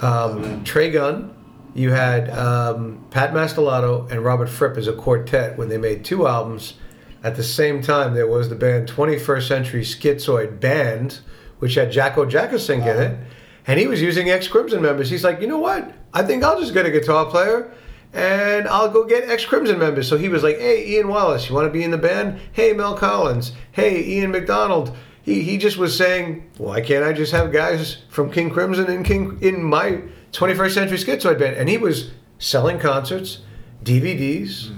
um, 0.00 0.64
Trey 0.64 0.90
Gunn, 0.90 1.34
you 1.76 1.92
had 1.92 2.30
um, 2.30 3.04
Pat 3.10 3.32
Mastelotto 3.32 4.10
and 4.10 4.24
Robert 4.24 4.48
Fripp 4.48 4.76
as 4.76 4.88
a 4.88 4.92
quartet 4.92 5.58
when 5.58 5.68
they 5.68 5.76
made 5.76 6.04
two 6.04 6.26
albums. 6.26 6.74
At 7.22 7.36
the 7.36 7.42
same 7.42 7.82
time, 7.82 8.14
there 8.14 8.26
was 8.26 8.48
the 8.48 8.54
band 8.54 8.88
21st 8.88 9.48
Century 9.48 9.82
Schizoid 9.82 10.58
Band, 10.58 11.20
which 11.58 11.74
had 11.74 11.92
Jakko 11.92 12.30
Jakszyk 12.30 12.82
in 12.82 13.02
it, 13.02 13.18
and 13.66 13.78
he 13.78 13.86
was 13.86 14.00
using 14.00 14.30
ex 14.30 14.48
Crimson 14.48 14.80
members. 14.80 15.10
He's 15.10 15.24
like, 15.24 15.40
you 15.40 15.46
know 15.46 15.58
what? 15.58 15.92
I 16.14 16.22
think 16.22 16.42
I'll 16.42 16.58
just 16.58 16.72
get 16.72 16.86
a 16.86 16.90
guitar 16.90 17.26
player 17.26 17.70
and 18.12 18.66
I'll 18.68 18.90
go 18.90 19.04
get 19.04 19.28
ex 19.28 19.44
Crimson 19.44 19.78
members. 19.78 20.08
So 20.08 20.16
he 20.16 20.28
was 20.28 20.42
like, 20.42 20.58
hey, 20.58 20.86
Ian 20.88 21.08
Wallace, 21.08 21.48
you 21.48 21.54
want 21.54 21.66
to 21.66 21.72
be 21.72 21.84
in 21.84 21.90
the 21.90 21.98
band? 21.98 22.40
Hey, 22.52 22.72
Mel 22.72 22.96
Collins. 22.96 23.52
Hey, 23.72 24.02
Ian 24.02 24.30
McDonald. 24.30 24.96
He, 25.22 25.42
he 25.42 25.58
just 25.58 25.76
was 25.76 25.96
saying, 25.96 26.48
why 26.56 26.80
can't 26.80 27.04
I 27.04 27.12
just 27.12 27.32
have 27.32 27.52
guys 27.52 27.98
from 28.08 28.30
King 28.30 28.48
Crimson 28.48 28.88
in 28.88 29.02
King 29.02 29.38
in 29.42 29.62
my 29.62 30.00
21st 30.32 30.70
Century 30.74 30.98
Schizoid 30.98 31.38
band? 31.38 31.56
And 31.56 31.68
he 31.68 31.78
was 31.78 32.10
selling 32.38 32.78
concerts, 32.78 33.38
DVDs, 33.84 34.70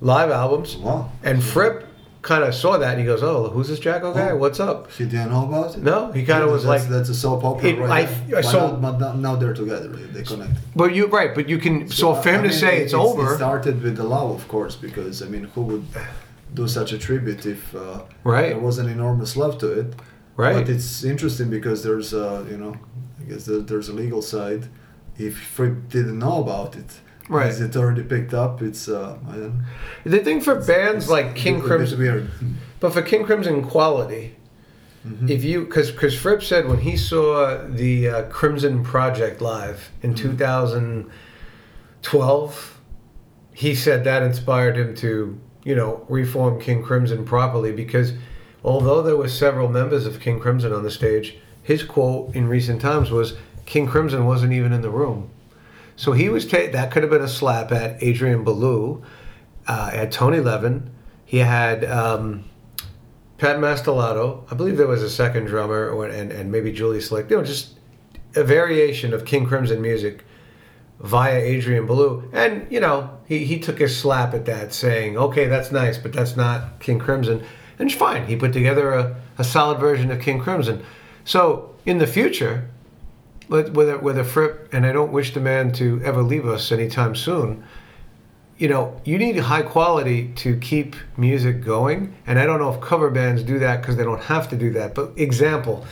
live 0.00 0.30
albums. 0.30 0.76
Wow. 0.76 1.10
And 1.22 1.42
Fripp 1.42 1.86
kind 2.22 2.44
of 2.44 2.54
saw 2.54 2.78
that 2.78 2.90
and 2.92 3.00
he 3.00 3.04
goes, 3.04 3.20
"Oh, 3.22 3.48
who's 3.50 3.66
this 3.68 3.80
Jakko 3.80 4.14
guy? 4.14 4.30
Oh. 4.30 4.36
What's 4.36 4.60
up?" 4.60 4.90
He 4.92 5.04
didn't 5.04 5.30
know 5.30 5.44
about 5.48 5.74
it. 5.76 5.82
No, 5.82 6.12
he 6.12 6.24
kinda 6.24 6.46
was 6.46 6.62
that's, 6.64 6.82
like- 6.84 6.88
that's 6.90 7.08
a 7.08 7.14
soap 7.14 7.42
opera. 7.44 7.68
It- 7.68 7.78
right 7.80 8.08
I-. 8.32 8.36
I 8.38 8.40
saw- 8.42 8.70
now- 8.70 8.76
but 8.92 9.00
now- 9.00 9.12
now 9.14 9.36
they're 9.36 9.54
together. 9.54 9.88
They 9.88 10.22
connect. 10.22 10.52
But 10.76 10.94
you 10.94 11.06
right, 11.08 11.34
but 11.34 11.48
you 11.48 11.58
can. 11.58 11.88
So 11.88 12.14
for 12.14 12.28
him 12.30 12.42
I 12.44 12.48
to 12.48 12.52
say 12.52 12.76
it- 12.78 12.82
it's, 12.84 12.94
over, 12.94 13.32
It 13.32 13.36
started 13.36 13.82
with 13.82 13.96
the 13.96 14.04
love, 14.04 14.30
of 14.30 14.46
course, 14.48 14.76
because 14.76 15.20
I 15.22 15.26
mean, 15.26 15.44
who 15.54 15.62
would 15.62 15.84
do 16.54 16.68
such 16.68 16.92
a 16.92 16.98
tribute 16.98 17.44
if 17.46 17.74
uh, 17.74 18.02
Right. 18.24 18.50
there 18.50 18.58
was 18.60 18.78
an 18.78 18.88
enormous 18.88 19.36
love 19.36 19.58
to 19.58 19.68
it? 19.80 19.94
right? 20.36 20.56
But 20.56 20.68
it's 20.70 21.04
interesting 21.04 21.50
because 21.50 21.82
there's, 21.82 22.14
uh, 22.14 22.42
you 22.50 22.56
know, 22.56 22.74
I 23.20 23.24
guess 23.30 23.44
there's 23.46 23.88
a 23.90 23.92
legal 23.92 24.22
side. 24.22 24.62
If 25.26 25.38
Fripp 25.38 25.88
didn't 25.88 26.18
know 26.18 26.40
about 26.42 26.76
it, 26.76 27.00
Right. 27.28 27.46
Is 27.48 27.60
it 27.60 27.76
already 27.76 28.02
picked 28.02 28.34
up? 28.34 28.60
It's 28.60 28.88
uh, 28.88 29.16
I 29.30 29.32
don't. 29.36 29.62
the 30.04 30.18
thing 30.18 30.40
for 30.40 30.56
bands 30.56 31.08
like 31.08 31.34
King 31.36 31.60
Crimson, 31.62 32.28
but 32.80 32.92
for 32.92 33.00
King 33.00 33.24
Crimson 33.24 33.62
quality, 33.62 34.36
Mhm. 35.06 35.30
if 35.30 35.42
you 35.44 35.60
because 35.64 35.90
because 35.92 36.14
Fripp 36.18 36.42
said 36.42 36.66
when 36.68 36.78
he 36.78 36.96
saw 36.96 37.58
the 37.68 38.08
uh, 38.08 38.22
Crimson 38.24 38.82
Project 38.84 39.40
live 39.40 39.90
in 40.02 40.14
2012, 42.02 42.80
he 43.54 43.74
said 43.74 44.04
that 44.04 44.22
inspired 44.22 44.76
him 44.76 44.94
to 44.96 45.38
you 45.64 45.74
know 45.74 46.04
reform 46.08 46.60
King 46.60 46.82
Crimson 46.82 47.24
properly 47.24 47.72
because 47.72 48.12
although 48.64 49.00
there 49.02 49.16
were 49.16 49.28
several 49.28 49.68
members 49.68 50.06
of 50.06 50.20
King 50.20 50.38
Crimson 50.40 50.72
on 50.72 50.82
the 50.82 50.90
stage, 50.90 51.36
his 51.62 51.82
quote 51.84 52.34
in 52.34 52.48
recent 52.48 52.80
times 52.80 53.10
was 53.10 53.34
King 53.66 53.86
Crimson 53.86 54.24
wasn't 54.26 54.52
even 54.52 54.72
in 54.72 54.82
the 54.82 54.90
room. 54.90 55.30
So 55.96 56.12
he 56.12 56.28
was 56.28 56.46
ta- 56.46 56.70
that 56.72 56.90
could 56.90 57.02
have 57.02 57.10
been 57.10 57.22
a 57.22 57.28
slap 57.28 57.70
at 57.72 58.02
Adrian 58.02 58.44
Belew, 58.44 59.02
uh, 59.66 59.90
at 59.92 60.10
Tony 60.10 60.40
Levin. 60.40 60.90
He 61.24 61.38
had 61.38 61.84
um, 61.84 62.44
Pat 63.38 63.58
Mastelotto. 63.58 64.44
I 64.50 64.54
believe 64.54 64.76
there 64.76 64.86
was 64.86 65.02
a 65.02 65.10
second 65.10 65.46
drummer, 65.46 65.88
or, 65.90 66.06
and 66.06 66.32
and 66.32 66.50
maybe 66.50 66.72
Julie 66.72 67.00
Slick. 67.00 67.30
You 67.30 67.38
know, 67.38 67.44
just 67.44 67.78
a 68.34 68.44
variation 68.44 69.12
of 69.12 69.24
King 69.24 69.46
Crimson 69.46 69.80
music 69.80 70.24
via 71.00 71.38
Adrian 71.38 71.86
Belew. 71.86 72.28
And 72.32 72.66
you 72.70 72.80
know, 72.80 73.18
he 73.26 73.44
he 73.44 73.58
took 73.58 73.80
a 73.80 73.88
slap 73.88 74.34
at 74.34 74.44
that, 74.46 74.72
saying, 74.72 75.16
"Okay, 75.16 75.46
that's 75.46 75.72
nice, 75.72 75.98
but 75.98 76.12
that's 76.12 76.36
not 76.36 76.80
King 76.80 76.98
Crimson." 76.98 77.42
And 77.78 77.90
it's 77.90 77.98
fine. 77.98 78.26
He 78.26 78.36
put 78.36 78.52
together 78.52 78.92
a, 78.92 79.16
a 79.38 79.44
solid 79.44 79.78
version 79.78 80.10
of 80.10 80.20
King 80.20 80.40
Crimson. 80.40 80.84
So 81.24 81.74
in 81.84 81.98
the 81.98 82.06
future, 82.06 82.68
with 83.52 83.76
with 83.76 83.90
a, 83.90 83.98
with 83.98 84.18
a 84.18 84.24
Fripp, 84.24 84.72
and 84.72 84.84
I 84.86 84.92
don't 84.92 85.12
wish 85.12 85.34
the 85.34 85.40
man 85.40 85.72
to 85.72 86.00
ever 86.02 86.22
leave 86.22 86.46
us 86.46 86.72
anytime 86.72 87.14
soon. 87.14 87.64
You 88.56 88.68
know, 88.68 89.00
you 89.04 89.18
need 89.18 89.36
high 89.36 89.62
quality 89.62 90.32
to 90.36 90.56
keep 90.56 90.96
music 91.16 91.62
going, 91.64 92.14
and 92.26 92.38
I 92.38 92.46
don't 92.46 92.60
know 92.60 92.72
if 92.72 92.80
cover 92.80 93.10
bands 93.10 93.42
do 93.42 93.58
that 93.58 93.80
because 93.80 93.96
they 93.96 94.04
don't 94.04 94.22
have 94.22 94.48
to 94.50 94.56
do 94.56 94.70
that. 94.72 94.94
But 94.94 95.12
example, 95.16 95.86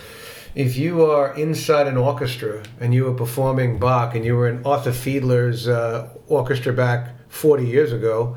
if 0.55 0.77
you 0.77 1.05
are 1.05 1.35
inside 1.35 1.87
an 1.87 1.97
orchestra 1.97 2.63
and 2.81 2.95
you 2.95 3.05
were 3.05 3.15
performing 3.15 3.79
Bach 3.79 4.15
and 4.15 4.25
you 4.25 4.37
were 4.37 4.49
in 4.49 4.65
Arthur 4.65 4.93
Fiedler's 4.93 5.69
uh, 5.69 6.09
orchestra 6.29 6.73
back 6.73 7.11
40 7.29 7.67
years 7.67 7.93
ago, 7.93 8.37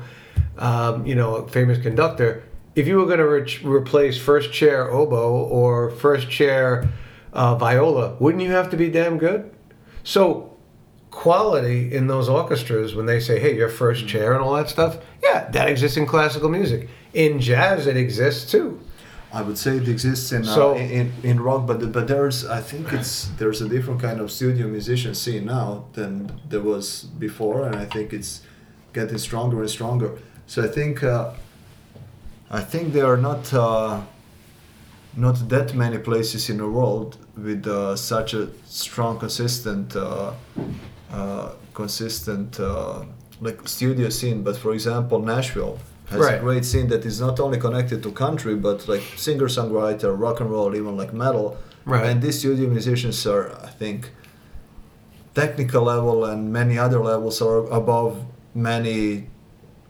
um, 0.58 1.06
you 1.06 1.14
know, 1.14 1.36
a 1.36 1.48
famous 1.48 1.78
conductor, 1.78 2.44
if 2.74 2.86
you 2.86 2.98
were 2.98 3.06
going 3.06 3.18
to 3.18 3.28
re- 3.28 3.78
replace 3.78 4.18
first 4.18 4.52
chair 4.52 4.90
oboe 4.90 5.44
or 5.44 5.90
first 5.90 6.28
chair 6.28 6.88
uh, 7.34 7.56
viola, 7.56 8.16
wouldn't 8.18 8.42
you 8.42 8.52
have 8.52 8.70
to 8.70 8.76
be 8.76 8.88
damn 8.88 9.18
good? 9.18 9.50
So, 10.04 10.56
quality 11.10 11.94
in 11.94 12.06
those 12.06 12.28
orchestras 12.28 12.94
when 12.94 13.06
they 13.06 13.20
say, 13.20 13.38
hey, 13.38 13.54
your 13.56 13.68
first 13.68 14.08
chair 14.08 14.32
and 14.32 14.42
all 14.42 14.54
that 14.54 14.68
stuff, 14.68 14.98
yeah, 15.22 15.50
that 15.50 15.68
exists 15.68 15.96
in 15.96 16.06
classical 16.06 16.48
music. 16.48 16.88
In 17.12 17.40
jazz, 17.40 17.86
it 17.86 17.96
exists 17.96 18.50
too. 18.50 18.80
I 19.32 19.42
would 19.42 19.58
say 19.58 19.78
it 19.78 19.88
exists 19.88 20.30
in, 20.30 20.46
uh, 20.46 20.74
in 20.74 21.12
in 21.24 21.40
rock, 21.40 21.66
but 21.66 21.90
but 21.90 22.06
there's 22.06 22.46
I 22.46 22.60
think 22.60 22.92
it's 22.92 23.26
there's 23.36 23.60
a 23.60 23.68
different 23.68 24.00
kind 24.00 24.20
of 24.20 24.30
studio 24.30 24.68
musician 24.68 25.12
scene 25.12 25.46
now 25.46 25.86
than 25.94 26.40
there 26.48 26.60
was 26.60 27.02
before, 27.18 27.66
and 27.66 27.74
I 27.74 27.84
think 27.84 28.12
it's 28.12 28.42
getting 28.92 29.18
stronger 29.18 29.60
and 29.60 29.68
stronger. 29.68 30.18
So 30.46 30.62
I 30.62 30.68
think 30.68 31.02
uh, 31.02 31.32
I 32.48 32.60
think 32.60 32.92
they 32.92 33.00
are 33.00 33.16
not 33.16 33.52
uh, 33.52 34.02
not 35.16 35.48
that 35.48 35.74
many 35.74 35.98
places 35.98 36.50
in 36.50 36.58
the 36.58 36.68
world 36.68 37.16
with 37.36 37.66
uh, 37.66 37.96
such 37.96 38.34
a 38.34 38.48
strong, 38.66 39.18
consistent, 39.18 39.94
uh, 39.96 40.32
uh, 41.12 41.50
consistent 41.72 42.58
uh, 42.60 43.04
like 43.40 43.66
studio 43.68 44.08
scene. 44.08 44.42
But 44.42 44.56
for 44.56 44.72
example, 44.72 45.18
Nashville 45.20 45.78
has 46.10 46.20
Right. 46.20 46.36
a 46.38 46.40
great 46.40 46.64
scene 46.64 46.88
that 46.88 47.04
is 47.04 47.20
not 47.20 47.40
only 47.40 47.58
connected 47.58 48.02
to 48.02 48.10
country, 48.12 48.54
but 48.56 48.88
like 48.88 49.02
singer 49.16 49.48
songwriter, 49.48 50.18
rock 50.18 50.40
and 50.40 50.50
roll, 50.50 50.74
even 50.74 50.96
like 50.96 51.12
metal. 51.12 51.56
Right. 51.84 52.06
And 52.06 52.22
these 52.22 52.38
studio 52.38 52.68
musicians 52.68 53.26
are, 53.26 53.52
I 53.62 53.68
think, 53.68 54.10
technical 55.34 55.82
level 55.82 56.24
and 56.24 56.52
many 56.52 56.78
other 56.78 56.98
levels 57.00 57.42
are 57.42 57.66
above 57.70 58.24
many 58.54 59.26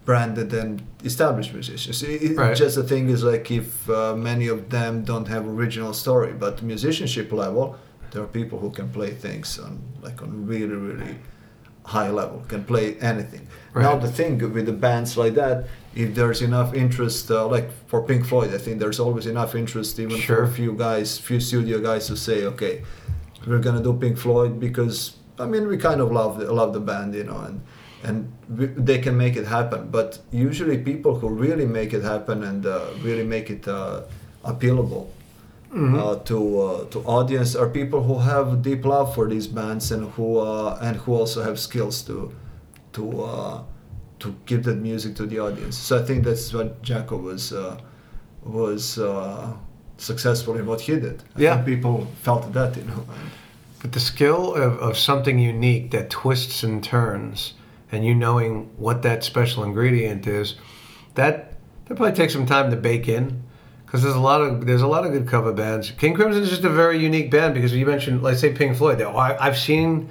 branded 0.04 0.52
and 0.52 0.82
established 1.04 1.52
musicians. 1.52 2.02
It, 2.02 2.36
Right. 2.36 2.56
Just 2.56 2.74
the 2.76 2.82
thing 2.84 3.08
is 3.10 3.22
like 3.24 3.50
if 3.50 3.88
uh, 3.90 4.14
many 4.16 4.46
of 4.48 4.68
them 4.70 5.04
don't 5.04 5.28
have 5.28 5.46
original 5.46 5.92
story, 5.92 6.32
but 6.32 6.62
musicianship 6.62 7.32
level, 7.32 7.76
there 8.10 8.22
are 8.22 8.32
people 8.40 8.58
who 8.58 8.70
can 8.70 8.88
play 8.88 9.10
things 9.26 9.58
on 9.58 9.72
like 10.02 10.22
on 10.22 10.46
really 10.46 10.74
really 10.88 11.14
high 11.86 12.08
level, 12.10 12.42
can 12.48 12.64
play 12.64 12.96
anything. 13.00 13.46
Now 13.74 13.92
Right. 13.92 14.00
the 14.06 14.12
thing 14.18 14.38
with 14.56 14.66
the 14.66 14.72
bands 14.86 15.16
like 15.18 15.34
that, 15.34 15.66
if 15.94 16.14
there's 16.14 16.40
enough 16.40 16.72
interest, 16.74 17.30
uh, 17.30 17.46
like 17.56 17.68
for 17.90 18.00
Pink 18.02 18.24
Floyd, 18.24 18.50
I 18.54 18.58
think 18.64 18.78
there's 18.80 18.98
always 18.98 19.26
enough 19.26 19.54
interest 19.54 19.98
even 19.98 20.16
Sure. 20.16 20.36
for 20.36 20.42
a 20.44 20.48
few 20.60 20.72
guys, 20.86 21.18
few 21.18 21.40
studio 21.40 21.78
guys 21.80 22.06
to 22.06 22.16
say, 22.16 22.46
okay, 22.52 22.74
we're 23.46 23.58
gonna 23.66 23.82
do 23.82 23.92
Pink 23.92 24.16
Floyd 24.16 24.58
because 24.58 24.96
I 25.38 25.46
mean 25.52 25.68
we 25.68 25.76
kind 25.76 26.00
of 26.00 26.08
love 26.20 26.32
the, 26.40 26.50
love 26.60 26.72
the 26.72 26.80
band, 26.90 27.14
you 27.14 27.24
know, 27.24 27.40
and 27.48 27.60
and 28.04 28.16
we, 28.58 28.66
they 28.66 28.98
can 28.98 29.16
make 29.16 29.36
it 29.36 29.46
happen. 29.46 29.88
But 29.90 30.18
usually 30.30 30.78
people 30.78 31.12
who 31.20 31.28
really 31.28 31.66
make 31.66 31.92
it 31.96 32.02
happen 32.02 32.42
and 32.44 32.66
uh, 32.66 32.80
really 33.02 33.24
make 33.24 33.50
it 33.50 33.66
uh, 33.68 34.02
appealable 34.44 35.06
Mm-hmm. 35.74 35.98
uh, 35.98 36.14
to 36.30 36.60
uh, 36.60 36.84
to 36.90 36.98
audience 37.00 37.56
are 37.56 37.68
people 37.68 38.00
who 38.04 38.18
have 38.20 38.62
deep 38.62 38.84
love 38.84 39.12
for 39.12 39.28
these 39.28 39.48
bands 39.48 39.90
and 39.90 40.02
who 40.14 40.38
uh, 40.38 40.78
and 40.80 40.96
who 40.98 41.12
also 41.20 41.42
have 41.42 41.58
skills 41.58 42.02
to 42.02 42.30
to 42.92 43.02
uh, 43.22 43.58
to 44.20 44.34
give 44.46 44.62
that 44.62 44.76
music 44.76 45.16
to 45.16 45.26
the 45.26 45.40
audience. 45.40 45.76
So 45.76 45.98
I 45.98 46.04
think 46.06 46.24
that's 46.24 46.54
what 46.54 46.80
Jakko 46.82 47.20
was 47.20 47.52
uh, 47.52 47.76
was 48.44 48.98
uh, 48.98 49.52
successful 49.96 50.54
in 50.56 50.64
what 50.66 50.80
he 50.82 50.92
did. 51.00 51.22
I 51.36 51.40
Yeah. 51.42 51.62
people 51.64 52.06
felt 52.22 52.52
that, 52.52 52.76
you 52.76 52.84
know. 52.84 53.02
But 53.82 53.90
the 53.92 54.00
skill 54.00 54.54
of, 54.54 54.78
of 54.78 54.96
something 54.96 55.40
unique 55.40 55.90
that 55.90 56.08
twists 56.08 56.62
and 56.64 56.84
turns, 56.84 57.54
and 57.92 58.04
you 58.04 58.14
knowing 58.14 58.70
what 58.76 59.02
that 59.02 59.24
special 59.24 59.64
ingredient 59.64 60.26
is, 60.26 60.54
that 61.14 61.52
that 61.86 61.96
probably 61.96 62.16
takes 62.16 62.32
some 62.32 62.46
time 62.46 62.70
to 62.70 62.76
bake 62.76 63.08
in, 63.08 63.42
because 63.84 64.02
there's 64.02 64.16
a 64.16 64.20
lot 64.20 64.40
of 64.40 64.66
there's 64.66 64.82
a 64.82 64.86
lot 64.86 65.04
of 65.06 65.12
good 65.12 65.28
cover 65.28 65.52
bands. 65.52 65.90
King 65.92 66.14
Crimson 66.14 66.42
is 66.42 66.50
just 66.50 66.64
a 66.64 66.70
very 66.70 66.98
unique 66.98 67.30
band 67.30 67.54
because 67.54 67.72
you 67.72 67.86
mentioned, 67.86 68.22
let's 68.22 68.40
say 68.40 68.52
Pink 68.52 68.76
Floyd. 68.76 69.00
I, 69.02 69.36
I've 69.38 69.58
seen 69.58 70.08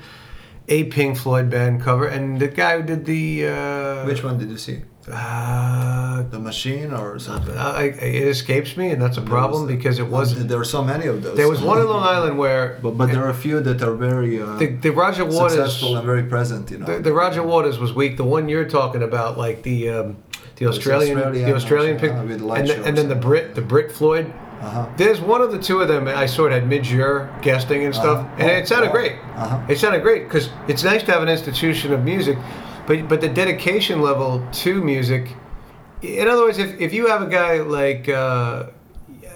a 0.69 0.85
Pink 0.85 1.17
Floyd 1.17 1.49
band 1.49 1.81
cover, 1.81 2.07
and 2.07 2.39
the 2.39 2.47
guy 2.47 2.77
who 2.77 2.83
did 2.83 3.05
the 3.05 3.47
uh, 3.47 4.05
Which 4.05 4.23
one 4.23 4.37
did 4.37 4.49
you 4.49 4.57
see? 4.57 4.81
Uh, 5.11 5.92
The 6.31 6.39
Machine 6.39 6.91
or 6.93 7.19
something? 7.19 7.55
I, 7.57 7.83
it 7.85 8.27
escapes 8.27 8.75
me, 8.77 8.89
and 8.91 9.01
that's 9.01 9.17
a 9.17 9.21
problem 9.21 9.67
the- 9.67 9.75
because 9.75 9.99
it 9.99 10.07
wasn't. 10.07 10.47
There 10.49 10.59
are 10.59 10.65
so 10.65 10.83
many 10.83 11.05
of 11.07 11.23
those. 11.23 11.37
There 11.37 11.49
was 11.49 11.61
one 11.61 11.79
in 11.79 11.87
Long 11.87 12.03
Island 12.03 12.37
where 12.37 12.79
But, 12.83 12.91
but 12.97 13.07
there 13.11 13.23
are 13.23 13.29
a 13.29 13.33
few 13.33 13.59
that 13.61 13.81
are 13.81 13.93
very 13.95 14.41
uh, 14.41 14.55
the, 14.57 14.67
the 14.67 14.89
Roger 14.91 15.25
Waters. 15.25 15.53
successful 15.53 15.97
and 15.97 16.05
very 16.05 16.23
present, 16.23 16.71
you 16.71 16.77
know. 16.79 16.85
The, 16.85 16.99
the 16.99 17.13
Roger 17.13 17.43
Waters 17.43 17.77
was 17.79 17.93
weak. 17.93 18.17
The 18.17 18.23
one 18.23 18.49
you're 18.49 18.67
talking 18.69 19.03
about, 19.03 19.37
like 19.37 19.63
the 19.63 19.89
um, 19.89 20.17
the 20.57 20.67
Australian, 20.67 21.17
Australian, 21.17 21.45
the 21.49 21.55
Australian 21.55 21.97
uh, 21.97 21.99
pick, 21.99 22.41
light 22.41 22.59
and, 22.61 22.69
the, 22.69 22.83
and 22.87 22.97
then 22.97 23.09
the. 23.09 23.15
Brit, 23.15 23.55
the 23.55 23.61
Brit 23.61 23.91
Floyd. 23.91 24.27
uh-huh. 24.61 24.87
There's 24.97 25.19
one 25.19 25.41
of 25.41 25.51
the 25.51 25.59
two 25.59 25.81
of 25.81 25.87
them 25.87 26.07
I 26.07 26.25
saw 26.27 26.45
it 26.45 26.51
had 26.51 26.67
mid-year 26.67 27.29
guesting 27.41 27.83
and 27.85 27.93
stuff, 27.93 28.19
Uh-huh. 28.19 28.35
and 28.39 28.51
it 28.51 28.67
sounded 28.67 28.89
Oh, 28.89 28.93
great. 28.93 29.13
uh-huh. 29.35 29.65
It 29.67 29.77
sounded 29.79 30.01
great 30.03 30.23
because 30.25 30.49
it's 30.67 30.83
nice 30.83 31.03
to 31.03 31.11
have 31.11 31.21
an 31.23 31.29
institution 31.29 31.91
of 31.93 32.03
music, 32.03 32.37
but 32.87 33.07
but 33.09 33.19
the 33.21 33.29
dedication 33.29 34.01
level 34.01 34.45
to 34.63 34.81
music. 34.81 35.35
In 36.03 36.27
other 36.27 36.43
words, 36.43 36.57
if, 36.57 36.79
if 36.81 36.93
you 36.93 37.07
have 37.07 37.21
a 37.21 37.27
guy 37.27 37.59
like 37.59 38.09
uh, 38.09 38.67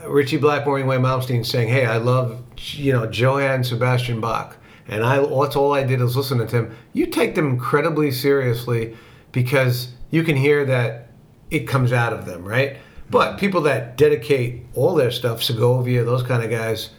Ritchie 0.05 0.37
Blackmore 0.37 0.79
and 0.79 0.87
Wayne 0.87 0.99
Malmsteen 0.99 1.45
saying, 1.45 1.69
"Hey, 1.69 1.85
I 1.85 1.97
love 1.97 2.43
you 2.73 2.91
know 2.91 3.09
Johann 3.09 3.63
Sebastian 3.63 4.19
Bach," 4.19 4.57
and 4.87 5.03
I 5.03 5.17
that's 5.19 5.55
all 5.55 5.73
I 5.73 5.83
did 5.83 6.01
is 6.01 6.17
listen 6.17 6.39
to 6.39 6.45
him. 6.45 6.75
You 6.91 7.05
take 7.05 7.35
them 7.35 7.47
incredibly 7.47 8.11
seriously 8.11 8.97
because 9.31 9.93
you 10.11 10.23
can 10.23 10.35
hear 10.35 10.65
that 10.65 11.09
it 11.49 11.67
comes 11.67 11.93
out 11.93 12.11
of 12.11 12.25
them, 12.25 12.43
right? 12.43 12.77
But 13.09 13.37
people 13.37 13.61
that 13.61 13.95
dedicate 13.95 14.65
all 14.73 14.93
their 14.93 15.11
stuff, 15.11 15.41
Segovia, 15.41 16.03
those 16.03 16.23
kind 16.23 16.43
of 16.43 16.49
guys, 16.49 16.89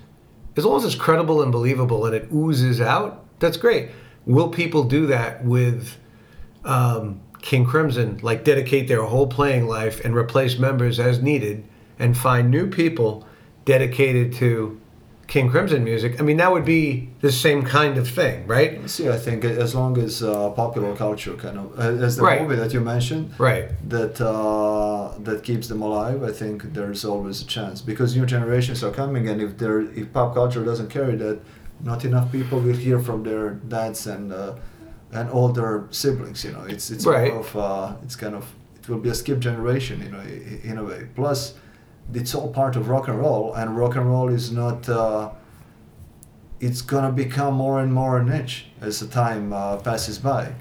as 0.57 0.65
long 0.65 0.79
as 0.79 0.87
it's 0.87 0.95
credible 0.95 1.43
and 1.43 1.53
believable 1.53 2.07
and 2.07 2.15
it 2.15 2.29
oozes 2.33 2.81
out, 2.81 3.27
that's 3.39 3.59
great. 3.59 3.91
Will 4.25 4.49
people 4.49 4.85
do 4.85 5.07
that 5.09 5.45
with 5.45 5.99
um, 6.65 7.21
King 7.43 7.65
Crimson 7.65 8.19
like 8.23 8.45
dedicate 8.45 8.89
their 8.89 9.03
whole 9.03 9.27
playing 9.27 9.67
life 9.67 10.05
and 10.05 10.15
replace 10.15 10.59
members 10.59 10.99
as 10.99 11.21
needed 11.23 11.65
and 11.99 12.17
find 12.17 12.51
new 12.51 12.67
people 12.69 13.27
dedicated 13.65 14.33
to 14.35 14.81
King 15.27 15.51
Crimson 15.51 15.85
music, 15.85 16.19
I 16.19 16.23
mean 16.23 16.39
that 16.39 16.51
would 16.51 16.65
be 16.65 17.11
the 17.21 17.31
same 17.31 17.63
kind 17.63 17.99
of 17.99 18.09
thing, 18.09 18.47
right? 18.47 18.89
See, 18.89 19.11
I 19.11 19.19
think 19.19 19.45
as 19.45 19.75
long 19.75 19.99
as 19.99 20.23
uh, 20.23 20.49
popular 20.51 20.97
culture 20.97 21.35
kind 21.35 21.59
of, 21.59 21.79
uh, 21.79 22.03
as 22.07 22.17
the 22.17 22.23
Right. 22.23 22.41
movie 22.41 22.57
that 22.57 22.73
you 22.73 22.81
mentioned, 22.81 23.33
Right. 23.37 23.67
that 23.91 24.19
uh, 24.23 25.13
that 25.23 25.43
keeps 25.43 25.69
them 25.69 25.83
alive, 25.83 26.23
I 26.23 26.33
think 26.33 26.73
there's 26.73 27.05
always 27.05 27.43
a 27.43 27.45
chance 27.45 27.83
because 27.83 28.17
new 28.17 28.25
generations 28.25 28.83
are 28.83 28.91
coming, 28.91 29.29
and 29.29 29.43
if 29.43 29.59
there 29.59 29.81
if 29.83 30.11
pop 30.15 30.33
culture 30.35 30.65
doesn't 30.65 30.89
carry 30.89 31.17
that, 31.17 31.39
not 31.85 32.07
enough 32.07 32.33
people 32.33 32.59
will 32.61 32.77
hear 32.87 32.99
from 32.99 33.23
their 33.23 33.51
dads 33.69 34.07
and 34.07 34.33
uh, 34.33 34.55
and 35.13 35.29
older 35.31 35.87
siblings. 35.91 36.45
You 36.45 36.53
know, 36.53 36.65
it's 36.69 36.91
it's 36.91 37.07
Right. 37.07 37.33
more 37.33 37.41
of 37.41 37.57
uh, 37.57 37.93
it's 38.03 38.17
kind 38.17 38.35
of 38.35 38.45
it 38.79 38.89
will 38.89 38.99
be 38.99 39.09
a 39.11 39.15
skip 39.15 39.39
generation. 39.39 40.01
You 40.03 40.11
know, 40.11 40.21
in 40.63 40.79
a 40.79 40.85
way. 40.85 41.09
Plus, 41.15 41.55
it's 42.15 42.35
all 42.35 42.49
part 42.53 42.77
of 42.77 42.89
rock 42.89 43.09
and 43.09 43.19
roll, 43.19 43.55
and 43.55 43.77
rock 43.77 43.97
and 43.97 44.07
roll 44.09 44.29
is 44.29 44.51
not. 44.53 44.89
Uh, 44.89 45.31
it's 46.61 46.83
gonna 46.83 47.13
become 47.13 47.55
more 47.55 47.81
and 47.81 47.93
more 47.93 48.23
niche 48.23 48.67
as 48.81 48.99
the 49.01 49.07
time 49.07 49.53
uh, 49.53 49.77
passes 49.77 50.19
by. 50.19 50.53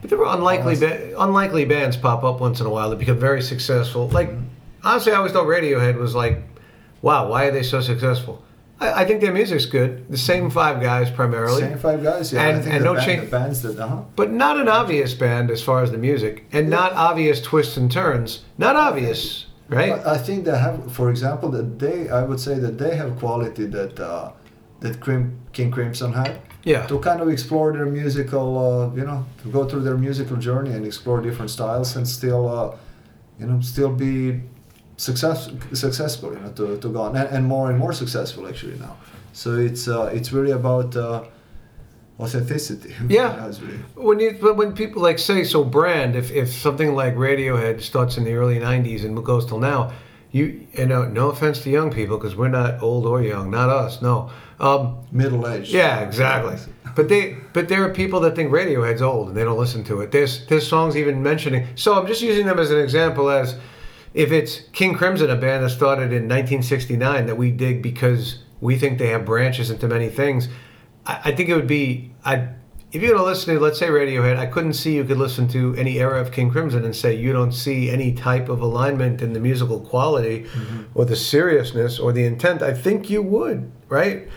But 0.00 0.10
there 0.10 0.18
were 0.18 0.26
unlikely, 0.26 0.76
ba- 0.76 1.14
unlikely 1.18 1.64
bands 1.64 1.96
pop 1.96 2.24
up 2.24 2.40
once 2.40 2.60
in 2.60 2.66
a 2.66 2.70
while 2.70 2.90
that 2.90 2.98
become 2.98 3.18
very 3.18 3.40
successful. 3.40 4.08
Like, 4.08 4.30
honestly, 4.82 5.12
I 5.12 5.16
always 5.16 5.32
thought 5.32 5.46
Radiohead 5.46 5.96
was 5.96 6.14
like, 6.14 6.42
wow, 7.02 7.28
why 7.30 7.44
are 7.46 7.52
they 7.52 7.62
so 7.62 7.80
successful? 7.80 8.43
I, 8.80 9.02
I 9.02 9.04
think 9.04 9.20
their 9.20 9.32
music's 9.32 9.66
good. 9.66 10.08
The 10.10 10.18
same 10.18 10.50
five 10.50 10.80
guys 10.80 11.10
primarily, 11.10 11.62
Same 11.62 11.78
five 11.78 12.02
guys, 12.02 12.32
yeah. 12.32 12.42
And- 12.42 12.58
I 12.58 12.60
think 12.60 12.74
and 12.74 12.80
the, 12.82 12.84
no 12.84 12.94
band, 12.94 13.06
change- 13.06 13.24
the 13.24 13.30
bands 13.30 13.62
that, 13.62 13.78
uh-huh. 13.78 14.02
but 14.16 14.32
not 14.32 14.58
an 14.58 14.68
obvious 14.68 15.14
band 15.14 15.50
as 15.50 15.62
far 15.62 15.82
as 15.82 15.90
the 15.90 15.98
music, 15.98 16.44
and 16.52 16.68
not 16.68 16.92
obvious 16.92 17.40
twists 17.40 17.76
and 17.76 17.90
turns. 17.90 18.42
Not 18.58 18.76
obvious, 18.76 19.46
right? 19.68 19.90
But 19.90 20.06
I 20.06 20.18
think 20.18 20.44
they 20.44 20.58
have, 20.58 20.92
for 20.92 21.10
example, 21.10 21.50
that 21.50 21.78
they, 21.78 22.08
I 22.08 22.22
would 22.22 22.40
say 22.40 22.58
that 22.58 22.78
they 22.78 22.96
have 22.96 23.16
quality 23.18 23.66
that 23.66 23.98
uh, 24.00 24.32
that 24.80 25.00
Crim, 25.00 25.38
King 25.52 25.70
Crimson 25.70 26.12
had. 26.12 26.40
Yeah. 26.64 26.86
To 26.86 26.98
kind 26.98 27.20
of 27.20 27.28
explore 27.28 27.74
their 27.74 27.84
musical, 27.84 28.58
uh, 28.58 28.96
you 28.96 29.04
know, 29.04 29.26
to 29.42 29.48
go 29.50 29.66
through 29.68 29.82
their 29.82 29.98
musical 29.98 30.36
journey 30.38 30.72
and 30.72 30.86
explore 30.86 31.20
different 31.20 31.50
styles 31.50 31.94
and 31.94 32.08
still, 32.08 32.48
uh, 32.48 32.74
you 33.38 33.46
know, 33.46 33.60
still 33.60 33.90
be 33.90 34.40
success, 34.96 35.50
successful, 35.72 36.32
you 36.34 36.40
know, 36.40 36.50
to, 36.52 36.78
to 36.78 36.88
go 36.92 37.02
on 37.02 37.16
and, 37.16 37.28
and 37.28 37.44
more 37.46 37.70
and 37.70 37.78
more 37.78 37.92
successful 37.92 38.46
actually 38.48 38.78
now. 38.78 38.96
So 39.32 39.56
it's 39.56 39.88
uh, 39.88 40.10
it's 40.14 40.32
really 40.32 40.52
about 40.52 40.94
uh, 40.96 41.24
authenticity. 42.20 42.94
Yeah. 43.08 43.46
Really- 43.46 43.78
When 43.96 44.20
you 44.20 44.38
but 44.40 44.56
when 44.56 44.72
people 44.72 45.02
like 45.02 45.18
say 45.18 45.44
so 45.44 45.64
brand 45.64 46.14
if, 46.16 46.30
if 46.30 46.52
something 46.52 46.94
like 46.94 47.14
Radiohead 47.16 47.80
starts 47.80 48.16
in 48.16 48.24
the 48.24 48.34
early 48.34 48.58
'90s 48.58 49.04
and 49.04 49.22
goes 49.24 49.46
till 49.46 49.58
now, 49.58 49.92
you 50.30 50.66
you 50.72 50.86
know 50.86 51.04
no 51.06 51.30
offense 51.30 51.60
to 51.62 51.70
young 51.70 51.90
people 51.90 52.16
because 52.18 52.36
we're 52.36 52.48
not 52.48 52.82
old 52.82 53.06
or 53.06 53.22
young, 53.22 53.50
not 53.50 53.68
us, 53.70 54.00
no. 54.02 54.30
Um, 54.60 54.98
middle 55.10 55.48
aged. 55.48 55.72
yeah, 55.72 56.00
exactly. 56.00 56.56
But 56.94 57.08
they 57.08 57.36
but 57.52 57.66
there 57.68 57.82
are 57.84 57.92
people 57.92 58.20
that 58.20 58.36
think 58.36 58.52
Radiohead's 58.52 59.02
old 59.02 59.28
and 59.28 59.36
they 59.36 59.42
don't 59.42 59.58
listen 59.58 59.82
to 59.84 60.00
it. 60.02 60.12
There's 60.12 60.46
there's 60.46 60.66
songs 60.66 60.96
even 60.96 61.20
mentioning. 61.22 61.66
So 61.74 61.94
I'm 61.94 62.06
just 62.06 62.22
using 62.22 62.46
them 62.46 62.60
as 62.60 62.70
an 62.70 62.78
example 62.78 63.28
as 63.30 63.56
if 64.14 64.30
it's 64.30 64.60
King 64.72 64.94
Crimson, 64.94 65.28
a 65.28 65.36
band 65.36 65.64
that 65.64 65.70
started 65.70 66.12
in 66.12 66.28
1969 66.28 67.26
that 67.26 67.36
we 67.36 67.50
dig 67.50 67.82
because 67.82 68.38
we 68.60 68.78
think 68.78 68.98
they 68.98 69.08
have 69.08 69.24
branches 69.24 69.70
into 69.70 69.88
many 69.88 70.08
things. 70.08 70.48
I, 71.04 71.20
I 71.24 71.32
think 71.32 71.48
it 71.48 71.56
would 71.56 71.66
be 71.66 72.12
I. 72.24 72.48
If 72.92 73.02
you're 73.02 73.10
gonna 73.10 73.24
listen 73.24 73.52
to, 73.52 73.60
let's 73.60 73.80
say 73.80 73.88
Radiohead, 73.88 74.36
I 74.36 74.46
couldn't 74.46 74.74
see 74.74 74.94
you 74.94 75.02
could 75.02 75.18
listen 75.18 75.48
to 75.48 75.74
any 75.74 75.98
era 75.98 76.20
of 76.20 76.30
King 76.30 76.48
Crimson 76.48 76.84
and 76.84 76.94
say 76.94 77.12
you 77.12 77.32
don't 77.32 77.50
see 77.50 77.90
any 77.90 78.12
type 78.12 78.48
of 78.48 78.60
alignment 78.60 79.20
in 79.20 79.32
the 79.32 79.40
musical 79.40 79.80
quality, 79.80 80.46
or 80.94 81.04
the 81.04 81.16
seriousness, 81.16 81.98
or 81.98 82.12
the 82.12 82.24
intent. 82.24 82.62
I 82.62 82.72
think 82.72 83.10
you 83.10 83.20
would, 83.20 83.72
right? 83.88 84.28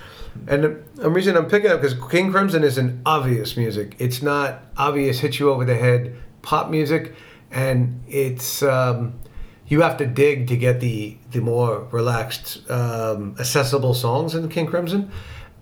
And 0.47 0.63
the, 0.63 0.83
the 0.95 1.09
reason 1.11 1.37
I'm 1.37 1.47
picking 1.47 1.69
up 1.69 1.81
because 1.81 1.95
King 2.09 2.31
Crimson 2.31 2.63
is 2.63 2.79
an 2.79 2.99
obvious 3.05 3.57
music. 3.57 3.95
It's 3.99 4.23
not 4.23 4.63
obvious, 4.75 5.19
hit 5.19 5.37
you 5.37 5.51
over 5.51 5.63
the 5.63 5.75
head 5.75 6.15
pop 6.41 6.71
music, 6.71 7.13
and 7.51 8.01
it's 8.07 8.63
um, 8.63 9.19
you 9.67 9.81
have 9.81 9.97
to 9.97 10.05
dig 10.05 10.47
to 10.47 10.57
get 10.57 10.79
the 10.79 11.17
the 11.31 11.41
more 11.41 11.87
relaxed, 11.91 12.69
um, 12.69 13.35
accessible 13.39 13.93
songs 13.93 14.33
in 14.35 14.47
King 14.49 14.67
Crimson. 14.67 15.11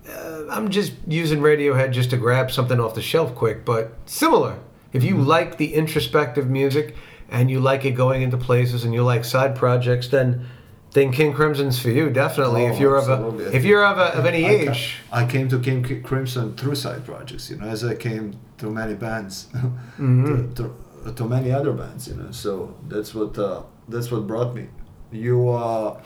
Uh, 0.08 0.44
I'm 0.50 0.70
just 0.70 0.92
using 1.08 1.40
Radiohead 1.40 1.90
just 1.92 2.10
to 2.10 2.16
grab 2.16 2.50
something 2.50 2.78
off 2.78 2.94
the 2.94 3.02
shelf 3.02 3.34
quick, 3.34 3.64
but 3.64 3.92
similar. 4.06 4.58
If 4.92 5.02
you 5.04 5.16
like 5.18 5.56
the 5.58 5.74
introspective 5.74 6.48
music 6.48 6.94
and 7.28 7.50
you 7.50 7.58
like 7.60 7.84
it 7.84 7.92
going 7.92 8.22
into 8.22 8.36
places 8.36 8.84
and 8.84 8.94
you 8.94 9.02
like 9.02 9.24
side 9.24 9.56
projects, 9.56 10.08
then 10.08 10.46
then 10.92 11.10
King 11.12 11.32
Crimson's 11.34 11.78
for 11.78 11.90
you 11.90 12.08
definitely. 12.08 12.66
Oh, 12.66 12.72
if 12.72 12.78
you're 12.80 12.96
of 12.96 13.08
a 13.08 13.54
if 13.56 13.64
you're 13.64 13.84
of, 13.84 13.98
a, 13.98 14.16
of 14.18 14.24
any 14.24 14.46
I 14.46 14.64
ca- 14.66 14.70
age, 14.72 14.96
I 15.12 15.26
came 15.26 15.48
to 15.48 15.58
King 15.58 16.02
Crimson 16.02 16.54
through 16.56 16.76
side 16.76 17.04
projects, 17.04 17.50
you 17.50 17.56
know, 17.56 17.66
as 17.66 17.82
I 17.84 17.96
came 17.96 18.38
to 18.58 18.70
many 18.70 18.94
bands, 18.94 19.48
Mm-hmm. 19.98 20.54
to, 20.54 20.62
to, 21.04 21.12
to 21.12 21.24
many 21.24 21.50
other 21.52 21.72
bands, 21.72 22.06
you 22.08 22.14
know. 22.14 22.30
So 22.30 22.76
that's 22.88 23.12
what 23.14 23.36
uh, 23.38 23.62
that's 23.88 24.10
what 24.10 24.26
brought 24.26 24.54
me. 24.54 24.68
You 25.12 25.50
uh, 25.50 26.00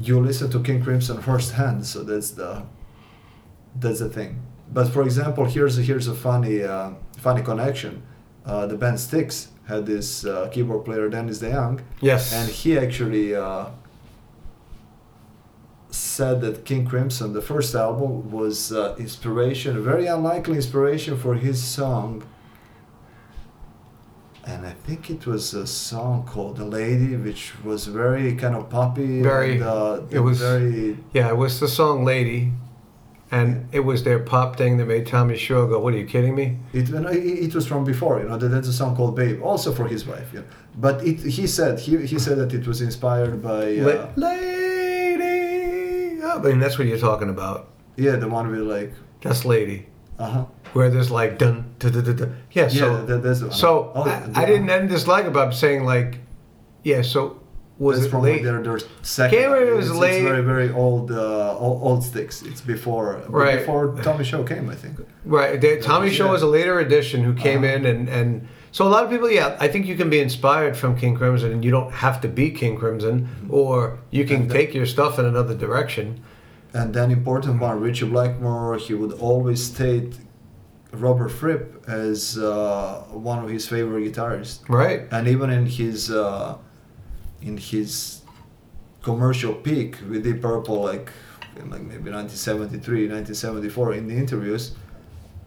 you 0.00 0.20
listen 0.20 0.50
to 0.50 0.62
King 0.62 0.82
Crimson 0.82 1.20
firsthand, 1.20 1.86
so 1.86 2.02
that's 2.02 2.30
the 2.30 2.62
that's 3.74 4.00
the 4.00 4.08
thing. 4.08 4.42
But 4.72 4.88
for 4.88 5.02
example, 5.02 5.44
here's 5.44 5.78
a, 5.78 5.82
here's 5.82 6.08
a 6.08 6.14
funny 6.14 6.62
uh, 6.62 6.92
funny 7.16 7.42
connection. 7.42 8.02
Uh, 8.44 8.66
the 8.66 8.76
band 8.76 8.98
Styx 8.98 9.48
had 9.66 9.84
this 9.86 10.24
uh, 10.24 10.48
keyboard 10.50 10.84
player 10.84 11.08
Dennis 11.08 11.40
DeYoung, 11.40 11.80
yes, 12.00 12.32
and 12.32 12.48
he 12.48 12.78
actually 12.78 13.34
uh, 13.34 13.66
said 15.90 16.40
that 16.40 16.64
King 16.64 16.86
Crimson, 16.86 17.32
the 17.32 17.42
first 17.42 17.74
album, 17.74 18.30
was 18.30 18.72
uh, 18.72 18.94
inspiration, 18.98 19.76
a 19.76 19.80
very 19.80 20.06
unlikely 20.06 20.56
inspiration 20.56 21.16
for 21.16 21.34
his 21.34 21.62
song. 21.62 22.24
And 24.50 24.60
I 24.66 24.74
think 24.86 25.10
it 25.10 25.22
was 25.26 25.44
a 25.54 25.66
song 25.66 26.24
called 26.32 26.56
"The 26.56 26.64
Lady," 26.80 27.10
which 27.26 27.42
was 27.62 27.80
very 27.86 28.28
kind 28.42 28.54
of 28.58 28.64
poppy. 28.70 29.20
Very- 29.22 29.54
And, 29.56 29.62
uh, 29.62 30.00
it 30.10 30.20
was- 30.28 30.38
very. 30.40 30.96
yeah, 31.12 31.28
it 31.34 31.36
was 31.44 31.52
the 31.60 31.68
song 31.80 31.96
"Lady," 32.12 32.40
and 33.30 33.48
it 33.78 33.82
was 33.90 33.98
their 34.08 34.18
pop 34.32 34.56
thing 34.56 34.72
that 34.78 34.86
made 34.94 35.04
Tommy 35.06 35.36
Shaw 35.36 35.66
go, 35.66 35.76
"What 35.84 35.92
are 35.94 35.98
you 36.02 36.06
kidding 36.14 36.34
me?" 36.34 36.46
It, 36.72 36.86
it, 37.46 37.54
was 37.54 37.66
from 37.66 37.84
before, 37.84 38.14
you 38.20 38.26
know. 38.28 38.38
that- 38.38 38.48
That's 38.54 38.68
a 38.68 38.72
song 38.82 38.96
called 38.96 39.14
"Babe," 39.22 39.38
also 39.42 39.68
for 39.78 39.86
his 39.94 40.02
wife. 40.12 40.28
You 40.32 40.40
know. 40.40 40.46
But 40.86 40.96
it, 41.10 41.18
he 41.38 41.46
said 41.46 41.72
he, 41.86 41.92
he 42.12 42.18
said 42.18 42.36
that 42.42 42.52
it 42.58 42.64
was 42.70 42.78
inspired 42.88 43.36
by 43.42 43.64
uh, 43.80 43.84
La- 43.88 44.28
lady, 44.28 46.20
oh, 46.22 46.38
I 46.38 46.42
mean 46.48 46.58
that's 46.62 46.76
what 46.78 46.86
you're 46.88 47.04
talking 47.10 47.28
about. 47.36 47.58
yeah 47.96 48.16
the 48.24 48.28
one 48.38 48.46
with 48.52 48.62
like 48.76 48.92
That's 49.24 49.44
"Lady," 49.44 49.78
uh 50.18 50.28
huh 50.34 50.44
where 50.72 50.90
there's 50.90 51.10
like 51.10 51.38
dun 51.38 51.64
dun 51.78 51.92
dun 51.92 52.04
dun. 52.04 52.16
dun. 52.16 52.36
Yeah, 52.52 52.62
yeah 52.64 52.68
so 52.68 53.06
that, 53.06 53.22
that's 53.22 53.40
the 53.40 53.46
one. 53.48 53.56
so 53.56 53.92
Oh, 53.94 54.02
I. 54.02 54.42
I 54.42 54.44
didn't 54.46 54.70
end 54.70 54.88
this 54.90 55.06
like 55.06 55.24
about 55.26 55.54
saying 55.54 55.84
like, 55.84 56.18
yeah. 56.84 57.02
So 57.02 57.40
was 57.78 57.96
That's 57.98 58.08
it 58.08 58.10
from 58.10 58.22
late? 58.22 58.42
their, 58.42 58.60
their 58.62 58.80
second. 59.02 59.38
Can't 59.38 59.52
remember 59.52 59.72
it 59.72 59.76
was 59.76 59.90
it's, 59.90 59.96
late- 59.98 60.14
It's 60.22 60.28
very 60.28 60.42
very 60.42 60.70
old 60.72 61.12
uh, 61.12 61.56
old, 61.58 61.82
old 61.82 62.04
Styx. 62.04 62.42
It's 62.42 62.60
before 62.60 63.22
Right. 63.28 63.58
before 63.60 63.94
Tommy 64.02 64.24
Shaw 64.24 64.42
came, 64.42 64.68
I 64.68 64.74
think. 64.74 64.98
Right. 65.24 65.60
The, 65.60 65.80
Tommy 65.80 66.10
Shaw 66.10 66.24
Yeah. 66.26 66.32
was 66.32 66.42
a 66.42 66.46
later 66.46 66.80
addition 66.80 67.22
who 67.22 67.34
came 67.34 67.62
Uh-huh. 67.64 67.74
in 67.74 67.86
and, 67.86 68.08
and 68.08 68.48
so 68.72 68.86
a 68.86 68.90
lot 68.90 69.02
of 69.04 69.10
people, 69.10 69.30
yeah, 69.30 69.56
I 69.60 69.68
think 69.68 69.86
you 69.86 69.96
can 69.96 70.10
be 70.10 70.20
inspired 70.20 70.76
from 70.76 70.96
King 70.96 71.14
Crimson 71.16 71.52
and 71.52 71.64
you 71.64 71.70
don't 71.70 71.92
have 71.92 72.20
to 72.22 72.28
be 72.28 72.50
King 72.50 72.76
Crimson 72.76 73.16
Mm-hmm. 73.28 73.54
or 73.54 73.98
you 74.10 74.24
can 74.24 74.42
And 74.42 74.50
take 74.50 74.74
your 74.74 74.84
stuff 74.86 75.18
in 75.20 75.24
another 75.24 75.54
direction. 75.54 76.20
And 76.74 76.92
then 76.92 77.10
important 77.10 77.60
one, 77.62 77.80
Ritchie 77.80 78.06
Blackmore. 78.08 78.76
He 78.76 78.92
would 78.92 79.12
always 79.12 79.64
state 79.64 80.18
Robert 80.92 81.28
Fripp 81.28 81.84
as 81.88 82.38
uh, 82.38 83.04
one 83.10 83.42
of 83.44 83.50
his 83.50 83.68
favorite 83.68 84.04
guitarists, 84.12 84.66
Right. 84.68 85.06
and 85.10 85.28
even 85.28 85.50
in 85.50 85.66
his 85.66 86.10
uh, 86.10 86.56
in 87.42 87.56
his 87.56 88.22
commercial 89.02 89.54
peak 89.54 89.96
with 90.08 90.24
Deep 90.24 90.40
Purple, 90.42 90.82
like 90.82 91.10
like 91.56 91.82
maybe 91.82 92.10
1973, 92.10 93.08
1974, 93.08 93.94
in 93.94 94.06
the 94.08 94.14
interviews, 94.14 94.72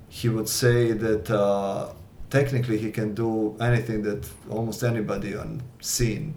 he 0.09 0.27
would 0.29 0.49
say 0.49 0.91
that 0.91 1.29
uh, 1.31 1.93
technically 2.29 2.77
he 2.77 2.91
can 2.91 3.13
do 3.15 3.55
anything 3.61 4.01
that 4.03 4.27
almost 4.49 4.83
anybody 4.83 5.35
on 5.35 5.61
scene, 5.79 6.33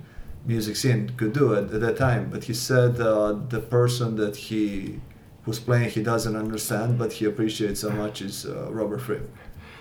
music 0.47 0.77
scene, 0.77 1.11
could 1.17 1.33
do 1.33 1.55
at, 1.57 1.64
at 1.73 1.81
that 1.81 1.97
time. 1.97 2.31
But 2.31 2.45
he 2.45 2.55
said 2.55 3.01
uh, 3.01 3.33
the 3.49 3.61
person 3.61 4.17
that 4.17 4.37
he 4.37 5.01
was 5.46 5.59
playing 5.59 5.90
he 5.90 6.02
doesn't 6.02 6.37
understand, 6.37 6.98
but 6.98 7.12
he 7.12 7.24
appreciates 7.26 7.80
so 7.80 7.90
much 7.90 8.22
is 8.22 8.46
uh, 8.46 8.68
Robert 8.70 9.00
Fripp, 9.00 9.28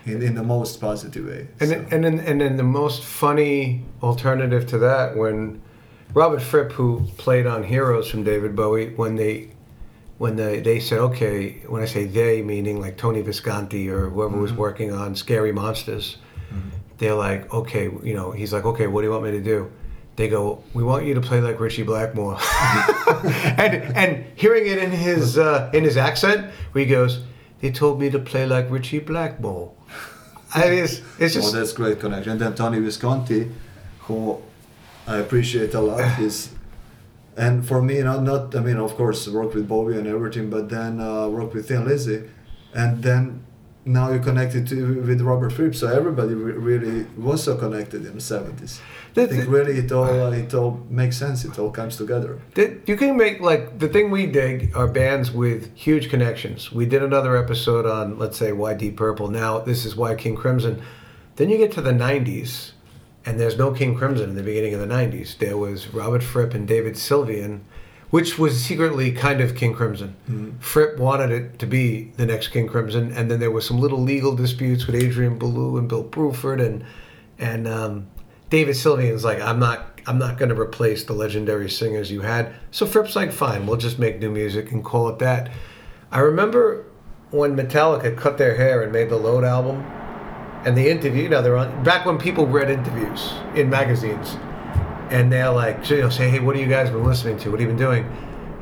in, 0.04 0.22
in 0.22 0.34
the 0.34 0.42
most 0.42 0.80
positive 0.80 1.24
way. 1.26 1.48
And 1.60 1.68
So- 1.70 1.74
then, 1.76 1.86
and 1.92 2.04
then 2.04 2.20
and 2.20 2.40
then 2.40 2.56
the 2.56 2.62
most 2.62 3.02
funny 3.02 3.84
alternative 4.02 4.66
to 4.68 4.78
that 4.78 5.16
when 5.16 5.60
Robert 6.12 6.42
Fripp, 6.42 6.72
who 6.72 7.02
played 7.16 7.46
on 7.46 7.64
Heroes 7.64 8.08
from 8.10 8.22
David 8.24 8.54
Bowie, 8.54 8.94
when 8.94 9.16
they 9.16 9.50
when 10.18 10.36
they, 10.36 10.60
they 10.60 10.78
said, 10.78 10.98
okay, 10.98 11.62
when 11.66 11.82
I 11.82 11.86
say 11.86 12.04
they, 12.04 12.40
meaning 12.40 12.80
like 12.80 12.96
Tony 12.96 13.20
Visconti 13.20 13.88
or 13.90 14.08
whoever 14.10 14.36
was 14.38 14.52
working 14.52 14.92
on 14.92 15.16
Scary 15.16 15.50
Monsters, 15.50 16.18
they're 16.98 17.14
like, 17.16 17.52
okay, 17.52 17.90
you 18.04 18.14
know, 18.14 18.30
he's 18.30 18.52
like, 18.52 18.64
okay, 18.64 18.86
what 18.86 19.00
do 19.00 19.06
you 19.08 19.10
want 19.10 19.24
me 19.24 19.32
to 19.32 19.42
do? 19.42 19.72
They 20.16 20.28
go, 20.28 20.62
we 20.74 20.84
want 20.84 21.06
you 21.06 21.14
to 21.14 21.20
play 21.20 21.40
like 21.40 21.58
Ritchie 21.58 21.82
Blackmore, 21.82 22.38
and 23.58 23.74
and 23.96 24.24
hearing 24.36 24.66
it 24.66 24.78
in 24.78 24.90
his 24.90 25.38
uh, 25.38 25.70
in 25.72 25.82
his 25.82 25.96
accent, 25.96 26.52
where 26.72 26.84
he 26.84 26.90
goes, 26.90 27.22
they 27.60 27.72
told 27.72 28.00
me 28.00 28.10
to 28.10 28.18
play 28.18 28.46
like 28.46 28.70
Ritchie 28.70 29.00
Blackmore. 29.00 29.72
I 30.54 30.70
mean, 30.70 30.84
it's, 30.84 31.02
it's 31.18 31.36
Oh, 31.36 31.50
that's 31.50 31.72
great 31.72 31.98
connection. 31.98 32.32
And 32.32 32.40
then 32.40 32.54
Tony 32.54 32.78
Visconti, 32.78 33.50
who 34.00 34.40
I 35.06 35.16
appreciate 35.16 35.74
a 35.74 35.80
lot. 35.80 36.20
is 36.20 36.50
and 37.36 37.66
for 37.66 37.82
me, 37.82 38.00
not 38.02 38.22
not 38.22 38.54
I 38.54 38.60
mean, 38.60 38.76
of 38.76 38.94
course, 38.94 39.26
work 39.28 39.54
with 39.54 39.66
Bowie 39.66 39.98
and 39.98 40.06
everything, 40.06 40.50
but 40.50 40.68
then 40.68 41.00
uh, 41.00 41.28
work 41.28 41.52
with 41.54 41.68
Thin 41.68 41.84
Lizzy, 41.84 42.22
and 42.72 43.02
then 43.02 43.44
now 43.86 44.10
you're 44.10 44.22
connected 44.22 44.66
to 44.68 45.02
with 45.02 45.20
Robert 45.20 45.52
Fripp. 45.52 45.74
So 45.74 45.88
everybody 45.88 46.34
re- 46.34 46.52
really 46.52 47.06
was 47.16 47.42
so 47.42 47.56
connected 47.56 48.06
in 48.06 48.14
the 48.14 48.20
seventies. 48.20 48.80
I 49.16 49.26
think 49.26 49.48
really 49.48 49.78
it 49.78 49.92
all 49.92 50.04
uh, 50.04 50.30
it 50.30 50.52
all 50.54 50.84
makes 50.88 51.16
sense. 51.16 51.44
It 51.44 51.58
all 51.58 51.70
comes 51.70 51.96
together. 51.96 52.40
that 52.54 52.88
you 52.88 52.96
can 52.96 53.16
make 53.16 53.40
like 53.40 53.78
the 53.78 53.88
thing 53.88 54.10
we 54.10 54.26
dig 54.26 54.74
are 54.74 54.88
bands 54.88 55.30
with 55.30 55.74
huge 55.76 56.08
connections. 56.10 56.72
We 56.72 56.86
did 56.86 57.02
another 57.02 57.36
episode 57.36 57.86
on 57.86 58.18
let's 58.18 58.38
say 58.38 58.52
why 58.52 58.74
Deep 58.74 58.96
Purple. 58.96 59.28
Now 59.28 59.58
this 59.58 59.84
is 59.84 59.94
why 59.96 60.14
King 60.14 60.36
Crimson. 60.36 60.82
Then 61.36 61.50
you 61.50 61.58
get 61.58 61.72
to 61.72 61.82
the 61.82 61.92
'90s, 61.92 62.72
and 63.26 63.38
there's 63.38 63.58
no 63.58 63.72
King 63.72 63.96
Crimson 63.96 64.30
in 64.30 64.36
the 64.36 64.42
beginning 64.42 64.74
of 64.74 64.80
the 64.80 64.86
'90s. 64.86 65.38
There 65.38 65.56
was 65.56 65.92
Robert 65.92 66.22
Fripp 66.22 66.54
and 66.54 66.66
David 66.66 66.94
Sylvian, 66.94 67.60
which 68.14 68.38
was 68.38 68.62
secretly 68.62 69.10
kind 69.10 69.40
of 69.40 69.56
King 69.56 69.74
Crimson. 69.74 70.14
Fripp 70.60 71.00
wanted 71.00 71.32
it 71.32 71.58
to 71.58 71.66
be 71.66 72.12
the 72.16 72.24
next 72.24 72.46
King 72.48 72.68
Crimson, 72.68 73.10
and 73.10 73.28
then 73.28 73.40
there 73.40 73.50
was 73.50 73.66
some 73.66 73.80
little 73.80 74.00
legal 74.00 74.36
disputes 74.36 74.86
with 74.86 74.94
Adrian 74.94 75.36
Belew 75.36 75.76
and 75.78 75.88
Bill 75.88 76.04
Bruford, 76.04 76.64
and 76.64 76.84
and 77.40 77.66
um, 77.66 78.06
David 78.50 78.76
Sylvian's 78.76 79.24
like, 79.24 79.40
I'm 79.40 79.58
not, 79.58 80.00
I'm 80.06 80.18
not 80.18 80.38
going 80.38 80.50
to 80.50 80.54
replace 80.54 81.02
the 81.02 81.12
legendary 81.12 81.68
singers 81.68 82.08
you 82.12 82.20
had. 82.20 82.54
So 82.70 82.86
Fripp's 82.86 83.16
like, 83.16 83.32
fine, 83.32 83.66
we'll 83.66 83.78
just 83.78 83.98
make 83.98 84.20
new 84.20 84.30
music 84.30 84.70
and 84.70 84.84
call 84.84 85.08
it 85.08 85.18
that. 85.18 85.50
I 86.12 86.20
remember 86.20 86.84
when 87.32 87.56
Metallica 87.56 88.16
cut 88.16 88.38
their 88.38 88.54
hair 88.54 88.84
and 88.84 88.92
made 88.92 89.10
the 89.10 89.16
Load 89.16 89.42
album, 89.42 89.80
and 90.64 90.76
the 90.76 90.88
interview, 90.88 91.24
you 91.24 91.28
know, 91.28 91.42
they're 91.42 91.56
on 91.56 91.82
back 91.82 92.06
when 92.06 92.18
people 92.18 92.46
read 92.46 92.70
interviews 92.70 93.32
in 93.56 93.68
magazines, 93.68 94.36
and 95.10 95.32
they're 95.32 95.50
like, 95.50 95.88
you 95.90 96.00
know, 96.00 96.08
say, 96.10 96.30
hey, 96.30 96.40
what 96.40 96.56
have 96.56 96.64
you 96.64 96.70
guys 96.70 96.90
been 96.90 97.04
listening 97.04 97.38
to? 97.38 97.50
What 97.50 97.60
have 97.60 97.68
you 97.68 97.76
been 97.76 97.84
doing? 97.84 98.04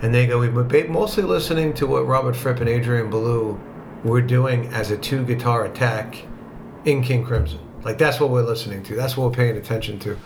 And 0.03 0.13
they 0.13 0.27
go, 0.27 0.41
we've 0.41 0.69
been 0.69 0.93
mostly 0.93 1.23
listening 1.23 1.75
to 1.75 1.87
what 1.87 2.07
Robert 2.07 2.35
Fripp 2.35 2.61
and 2.61 2.69
Adrian 2.69 3.09
Belew 3.09 3.59
were 4.05 4.21
doing 4.21 4.67
as 4.69 4.91
a 4.91 4.97
two 4.97 5.25
guitar 5.25 5.65
attack 5.65 6.25
in 6.85 7.03
King 7.03 7.25
Crimson. 7.25 7.61
Like 7.85 7.99
that's 7.99 8.21
what 8.21 8.31
we're 8.31 8.43
listening 8.43 8.83
to. 8.85 8.97
That's 8.97 9.17
what 9.17 9.31
we're 9.31 9.37
paying 9.37 9.57
attention 9.57 9.99
to. 10.01 10.19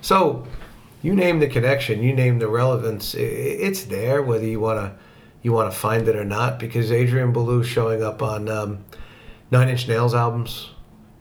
So, 0.00 0.46
you 1.02 1.14
name 1.14 1.40
the 1.40 1.48
connection, 1.48 2.02
you 2.02 2.14
name 2.14 2.38
the 2.38 2.48
relevance. 2.48 3.14
It's 3.14 3.84
there, 3.84 4.22
whether 4.22 4.46
you 4.46 4.60
wanna 4.60 4.96
you 5.42 5.52
wanna 5.52 5.70
find 5.70 6.08
it 6.08 6.16
or 6.16 6.24
not. 6.24 6.58
Because 6.58 6.90
Adrian 6.90 7.32
Belew 7.32 7.62
showing 7.62 8.02
up 8.02 8.22
on 8.22 8.48
um, 8.48 8.84
Nine 9.50 9.68
Inch 9.68 9.86
Nails 9.86 10.14
albums, 10.14 10.70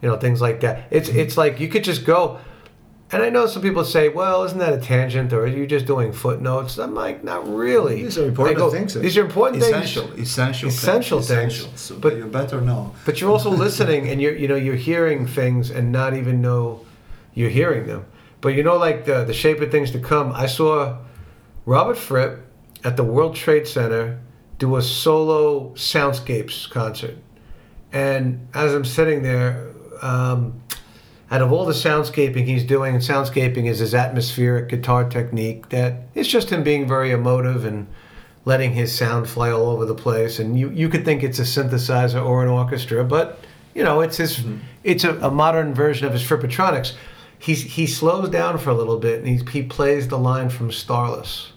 you 0.02 0.08
know, 0.08 0.18
things 0.18 0.42
like 0.42 0.62
that. 0.62 0.88
It's 0.90 1.10
it's 1.10 1.36
like 1.36 1.60
you 1.60 1.68
could 1.68 1.84
just 1.84 2.06
go. 2.06 2.40
And 3.14 3.22
I 3.22 3.30
know 3.30 3.46
some 3.46 3.62
people 3.62 3.86
say, 3.86 4.10
"Well, 4.10 4.44
isn't 4.44 4.58
that 4.58 4.74
a 4.74 4.78
tangent, 4.80 5.32
or 5.34 5.44
are 5.44 5.48
you 5.48 5.68
just 5.68 5.86
doing 5.86 6.12
footnotes?" 6.12 6.80
I'm 6.80 6.96
like, 6.96 7.24
not 7.24 7.48
really. 7.48 8.02
These 8.04 8.18
are 8.18 8.26
important 8.28 8.58
go, 8.58 8.72
things. 8.72 8.96
These 8.96 9.18
are 9.18 9.26
important 9.26 9.62
essential, 9.62 10.08
things. 10.08 10.20
essential, 10.30 10.70
Essential 10.70 11.20
things. 11.22 11.28
things. 11.30 11.54
Essential. 11.54 11.78
So, 11.78 11.94
But- 11.96 12.02
but 12.10 12.18
you 12.18 12.26
better 12.26 12.60
know. 12.60 12.92
But 13.06 13.22
you're 13.22 13.30
also 13.30 13.52
listening, 13.52 14.10
and 14.10 14.20
you're 14.20 14.34
you 14.36 14.48
know 14.48 14.56
you're 14.56 14.82
hearing 14.92 15.28
things 15.28 15.70
and 15.70 15.92
not 15.92 16.16
even 16.16 16.42
know 16.42 16.82
you're 17.36 17.52
hearing 17.52 17.86
them. 17.86 18.06
But 18.42 18.56
you 18.56 18.64
know, 18.64 18.78
like 18.78 19.06
the 19.06 19.24
the 19.24 19.34
shape 19.34 19.62
of 19.62 19.70
things 19.70 19.92
to 19.92 20.00
come. 20.00 20.32
I 20.34 20.48
saw 20.48 20.98
Robert 21.68 21.98
Fripp 21.98 22.42
at 22.84 22.98
the 22.98 23.04
World 23.04 23.36
Trade 23.36 23.68
Center 23.68 24.18
do 24.58 24.76
a 24.76 24.82
solo 24.82 25.70
soundscapes 25.76 26.68
concert, 26.70 27.18
and 27.92 28.48
as 28.56 28.74
I'm 28.74 28.86
sitting 28.86 29.22
there. 29.22 29.68
Um, 30.02 30.63
out 31.32 31.42
of 31.42 31.52
all 31.52 31.66
the 31.66 31.74
soundscaping 31.74 32.46
he's 32.46 32.64
doing, 32.64 32.94
and 32.94 33.04
soundscaping 33.04 33.68
is 33.68 33.80
his 33.80 33.96
atmospheric 33.96 34.70
guitar 34.70 35.10
technique 35.10 35.70
that 35.70 36.04
it's 36.14 36.30
just 36.30 36.52
him 36.52 36.64
being 36.64 36.88
very 36.88 37.12
emotive 37.12 37.66
and 37.66 37.88
letting 38.46 38.74
his 38.74 38.96
sound 38.96 39.28
fly 39.28 39.50
all 39.50 39.68
over 39.70 39.86
the 39.86 39.96
place. 39.96 40.40
And 40.40 40.60
you, 40.60 40.70
you 40.70 40.90
could 40.90 41.06
think 41.06 41.24
it's 41.24 41.40
a 41.40 41.44
synthesizer 41.44 42.24
or 42.24 42.44
an 42.44 42.50
orchestra, 42.50 43.04
but 43.04 43.40
you 43.74 43.84
know, 43.84 44.02
it's 44.02 44.18
his 44.18 44.38
mm-hmm. 44.38 44.58
it's 44.84 45.04
a, 45.04 45.16
a 45.20 45.32
modern 45.32 45.74
version 45.74 46.06
of 46.06 46.14
his 46.14 46.22
Frippatronics. 46.24 46.94
He's 47.40 47.64
he 47.64 47.88
slows 47.88 48.30
down 48.30 48.58
for 48.58 48.70
a 48.70 48.76
little 48.76 48.98
bit 48.98 49.20
and 49.20 49.28
he, 49.28 49.44
he 49.52 49.64
plays 49.64 50.08
the 50.08 50.20
line 50.20 50.50
from 50.50 50.72
Starless. 50.72 51.52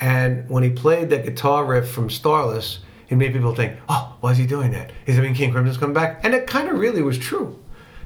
And 0.00 0.48
when 0.50 0.64
he 0.64 0.70
played 0.70 1.10
that 1.10 1.24
guitar 1.24 1.64
riff 1.64 1.88
from 1.88 2.10
Starless, 2.10 2.80
it 3.08 3.16
made 3.16 3.32
people 3.32 3.54
think, 3.54 3.78
oh, 3.88 4.16
why 4.20 4.32
is 4.32 4.38
he 4.38 4.46
doing 4.46 4.72
that? 4.72 4.90
Is 5.06 5.16
it 5.16 5.22
mean 5.22 5.34
King 5.34 5.52
Crimson's 5.52 5.78
coming 5.78 5.94
back? 5.94 6.24
And 6.24 6.34
it 6.34 6.46
kind 6.46 6.68
of 6.68 6.78
really 6.78 7.02
was 7.02 7.18
true. 7.18 7.56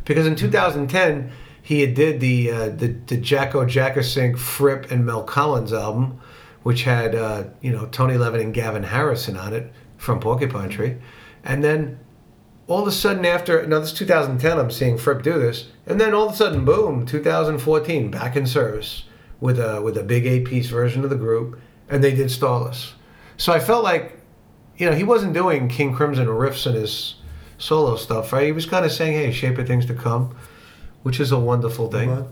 Because 0.06 0.26
in 0.26 0.34
2010, 0.34 1.30
he 1.60 1.82
had 1.82 1.94
did 1.94 2.20
the 2.20 2.50
uh, 2.50 2.68
the, 2.70 2.86
the 3.06 3.18
Jakko 3.18 3.68
Jakszyk, 3.68 4.38
Fripp, 4.38 4.90
and 4.90 5.04
Mel 5.04 5.24
Collins 5.24 5.72
album, 5.72 6.20
which 6.62 6.84
had, 6.84 7.14
uh, 7.14 7.44
you 7.60 7.70
know, 7.70 7.86
Tony 7.86 8.16
Levin 8.16 8.40
and 8.40 8.54
Gavin 8.54 8.84
Harrison 8.84 9.36
on 9.36 9.52
it 9.52 9.72
from 9.98 10.20
Porcupine 10.20 10.70
Tree. 10.70 10.96
And 11.44 11.62
then 11.62 11.98
all 12.66 12.82
of 12.82 12.88
a 12.88 12.92
sudden 12.92 13.24
after, 13.24 13.64
now 13.66 13.80
this 13.80 13.92
is 13.92 13.98
2010, 13.98 14.58
I'm 14.58 14.70
seeing 14.70 14.98
Fripp 14.98 15.22
do 15.22 15.38
this. 15.38 15.68
And 15.86 16.00
then 16.00 16.14
all 16.14 16.26
of 16.26 16.34
a 16.34 16.36
sudden, 16.36 16.64
boom, 16.64 17.06
2014, 17.06 18.10
back 18.10 18.36
in 18.36 18.46
service 18.46 19.04
with 19.40 19.60
a, 19.60 19.80
with 19.80 19.96
a 19.96 20.02
big 20.02 20.26
eight-piece 20.26 20.68
version 20.68 21.04
of 21.04 21.10
the 21.10 21.16
group. 21.16 21.60
And 21.88 22.02
they 22.02 22.14
did 22.14 22.30
Starless. 22.30 22.94
So 23.36 23.52
I 23.52 23.60
felt 23.60 23.84
like, 23.84 24.18
you 24.76 24.90
know, 24.90 24.96
he 24.96 25.04
wasn't 25.04 25.34
doing 25.34 25.68
King 25.68 25.94
Crimson 25.94 26.26
riffs 26.26 26.66
in 26.66 26.74
his 26.74 27.16
solo 27.58 27.96
stuff, 27.96 28.32
right? 28.32 28.46
He 28.46 28.52
was 28.52 28.66
kind 28.66 28.84
of 28.84 28.92
saying, 28.92 29.14
hey, 29.14 29.32
shape 29.32 29.58
of 29.58 29.66
things 29.66 29.86
to 29.86 29.94
come, 29.94 30.34
which 31.02 31.20
is 31.20 31.32
a 31.32 31.38
wonderful 31.38 31.90
thing. 31.90 32.14
But 32.14 32.28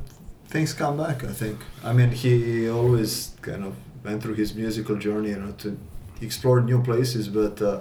things 0.48 0.72
come 0.72 0.96
back, 0.96 1.24
I 1.24 1.32
think. 1.32 1.58
I 1.82 1.92
mean, 1.92 2.10
he 2.10 2.68
always 2.68 3.32
kind 3.42 3.64
of 3.64 3.74
went 4.04 4.22
through 4.22 4.34
his 4.34 4.54
musical 4.54 4.96
journey, 4.96 5.30
you 5.30 5.36
know, 5.36 5.52
to 5.58 5.78
explore 6.20 6.60
new 6.60 6.82
places. 6.82 7.28
But 7.28 7.60
uh, 7.62 7.80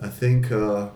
I 0.00 0.08
think 0.08 0.52
uh, 0.52 0.88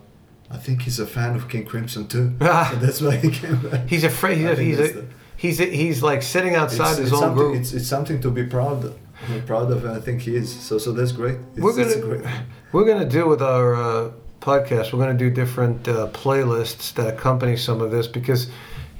I 0.51 0.59
think 0.59 0.83
he's 0.83 0.99
a 1.01 1.07
fan 1.07 1.35
of 1.35 1.49
King 1.49 1.65
Crimson 1.65 2.07
too. 2.07 2.35
so 2.41 2.77
that's 2.77 3.01
why 3.01 3.17
he 3.17 3.31
came 3.31 3.57
back. 3.69 3.89
He's 3.93 4.05
afraid. 4.05 4.39
He's 4.39 4.59
he's, 4.59 4.79
a, 4.79 4.93
the- 4.93 5.07
he's 5.37 5.59
he's 5.59 6.03
like 6.03 6.23
sitting 6.23 6.55
outside 6.55 6.91
it's, 6.91 6.99
his 6.99 7.13
it's 7.13 7.23
own 7.23 7.35
group. 7.35 7.57
It's, 7.57 7.73
it's 7.73 7.89
something 7.89 8.21
to 8.21 8.31
be 8.31 8.45
proud 8.45 8.85
of. 8.85 8.99
I'm 9.29 9.45
proud 9.47 9.71
of, 9.71 9.85
and 9.85 9.95
I 9.95 10.01
think 10.01 10.23
he 10.23 10.37
is. 10.37 10.49
So 10.67 10.79
so 10.79 10.93
that's 10.93 11.13
great. 11.13 11.39
It's, 11.55 11.61
we're 11.65 11.77
gonna 11.77 12.01
great. 12.01 12.25
we're 12.73 12.85
gonna 12.85 13.09
do 13.09 13.27
with 13.29 13.43
our 13.43 13.75
uh, 13.75 14.11
podcast. 14.43 14.93
We're 14.93 14.99
gonna 15.05 15.15
do 15.27 15.31
different 15.31 15.89
uh, 15.89 16.09
playlists 16.09 16.93
that 16.95 17.07
accompany 17.15 17.57
some 17.57 17.81
of 17.81 17.91
this 17.91 18.07
because 18.19 18.49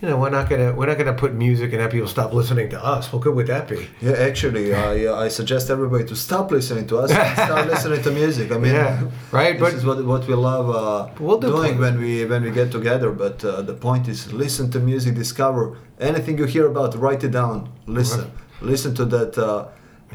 you 0.01 0.09
know 0.09 0.17
we're 0.23 0.31
not 0.39 0.49
gonna 0.51 0.73
we're 0.73 0.87
not 0.93 0.99
gonna 0.99 1.13
put 1.25 1.33
music 1.35 1.73
and 1.73 1.81
have 1.83 1.91
people 1.91 2.09
stop 2.09 2.33
listening 2.33 2.69
to 2.71 2.79
us. 2.95 3.13
What 3.13 3.23
good 3.23 3.35
would 3.37 3.49
that 3.49 3.69
be? 3.69 3.81
Yeah, 4.01 4.13
actually, 4.29 4.67
I 4.75 5.07
uh, 5.07 5.25
I 5.27 5.29
suggest 5.29 5.65
everybody 5.71 6.05
to 6.13 6.17
stop 6.17 6.51
listening 6.51 6.87
to 6.89 6.99
us 7.03 7.11
and 7.11 7.37
start 7.47 7.67
listening 7.75 8.03
to 8.07 8.11
music. 8.23 8.47
I 8.53 8.59
mean, 8.59 8.75
Yeah, 8.75 9.03
right, 9.41 9.55
This 9.59 9.63
but- 9.65 9.75
is 9.79 9.85
what 9.89 9.99
what 10.13 10.23
we 10.29 10.35
love 10.35 10.67
uh, 10.71 11.09
We'll 11.21 11.39
do 11.39 11.49
doing 11.57 11.79
when 11.85 11.95
we 12.05 12.25
when 12.25 12.43
we 12.47 12.51
get 12.61 12.69
together. 12.79 13.11
But 13.25 13.45
uh, 13.45 13.51
the 13.71 13.75
point 13.89 14.05
is, 14.09 14.33
listen 14.33 14.71
to 14.75 14.79
music, 14.81 15.13
discover 15.15 15.63
anything 16.01 16.35
you 16.39 16.47
hear 16.57 16.67
about, 16.75 16.91
write 17.05 17.23
it 17.29 17.33
down, 17.41 17.57
listen, 17.87 18.25
listen 18.61 18.93
to 19.01 19.05
that 19.17 19.33
uh, 19.39 19.69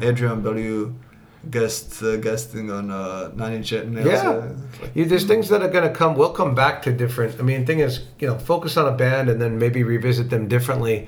Adrian 0.08 0.42
Belew 0.42 0.94
guest 1.50 2.02
uh, 2.02 2.16
guesting 2.16 2.70
on 2.70 2.90
uh, 2.90 3.30
Nine 3.34 3.54
Inch 3.54 3.72
Nails. 3.72 4.06
Yeah. 4.06 4.28
uh, 4.30 4.54
like- 4.82 4.96
You, 4.96 5.04
there's 5.04 5.24
things 5.24 5.48
that 5.48 5.62
are 5.62 5.68
going 5.68 5.84
to 5.90 5.94
come. 5.94 6.14
We'll 6.16 6.32
come 6.32 6.54
back 6.54 6.82
to 6.82 6.92
different. 6.92 7.38
I 7.38 7.42
mean, 7.42 7.64
thing 7.66 7.80
is, 7.80 8.00
you 8.18 8.26
know, 8.26 8.38
focus 8.38 8.76
on 8.76 8.86
a 8.92 8.96
band 8.96 9.28
and 9.28 9.40
then 9.40 9.58
maybe 9.58 9.82
revisit 9.82 10.30
them 10.30 10.48
differently 10.48 11.06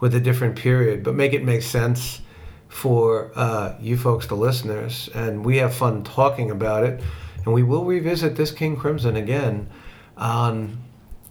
with 0.00 0.14
a 0.14 0.20
different 0.20 0.56
period, 0.56 1.02
but 1.04 1.14
make 1.14 1.32
it 1.32 1.44
make 1.44 1.62
sense 1.62 2.20
for 2.68 3.30
uh, 3.34 3.74
you 3.80 3.96
folks, 3.96 4.26
the 4.26 4.34
listeners. 4.34 5.08
And 5.14 5.44
we 5.44 5.58
have 5.58 5.74
fun 5.74 6.04
talking 6.04 6.50
about 6.50 6.84
it. 6.84 7.00
And 7.44 7.52
we 7.52 7.62
will 7.62 7.84
revisit 7.84 8.36
this 8.36 8.50
King 8.52 8.76
Crimson 8.76 9.16
again 9.16 9.68
on 10.16 10.78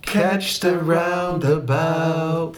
Catch 0.02 0.60
the 0.60 0.78
Roundabout. 0.78 2.58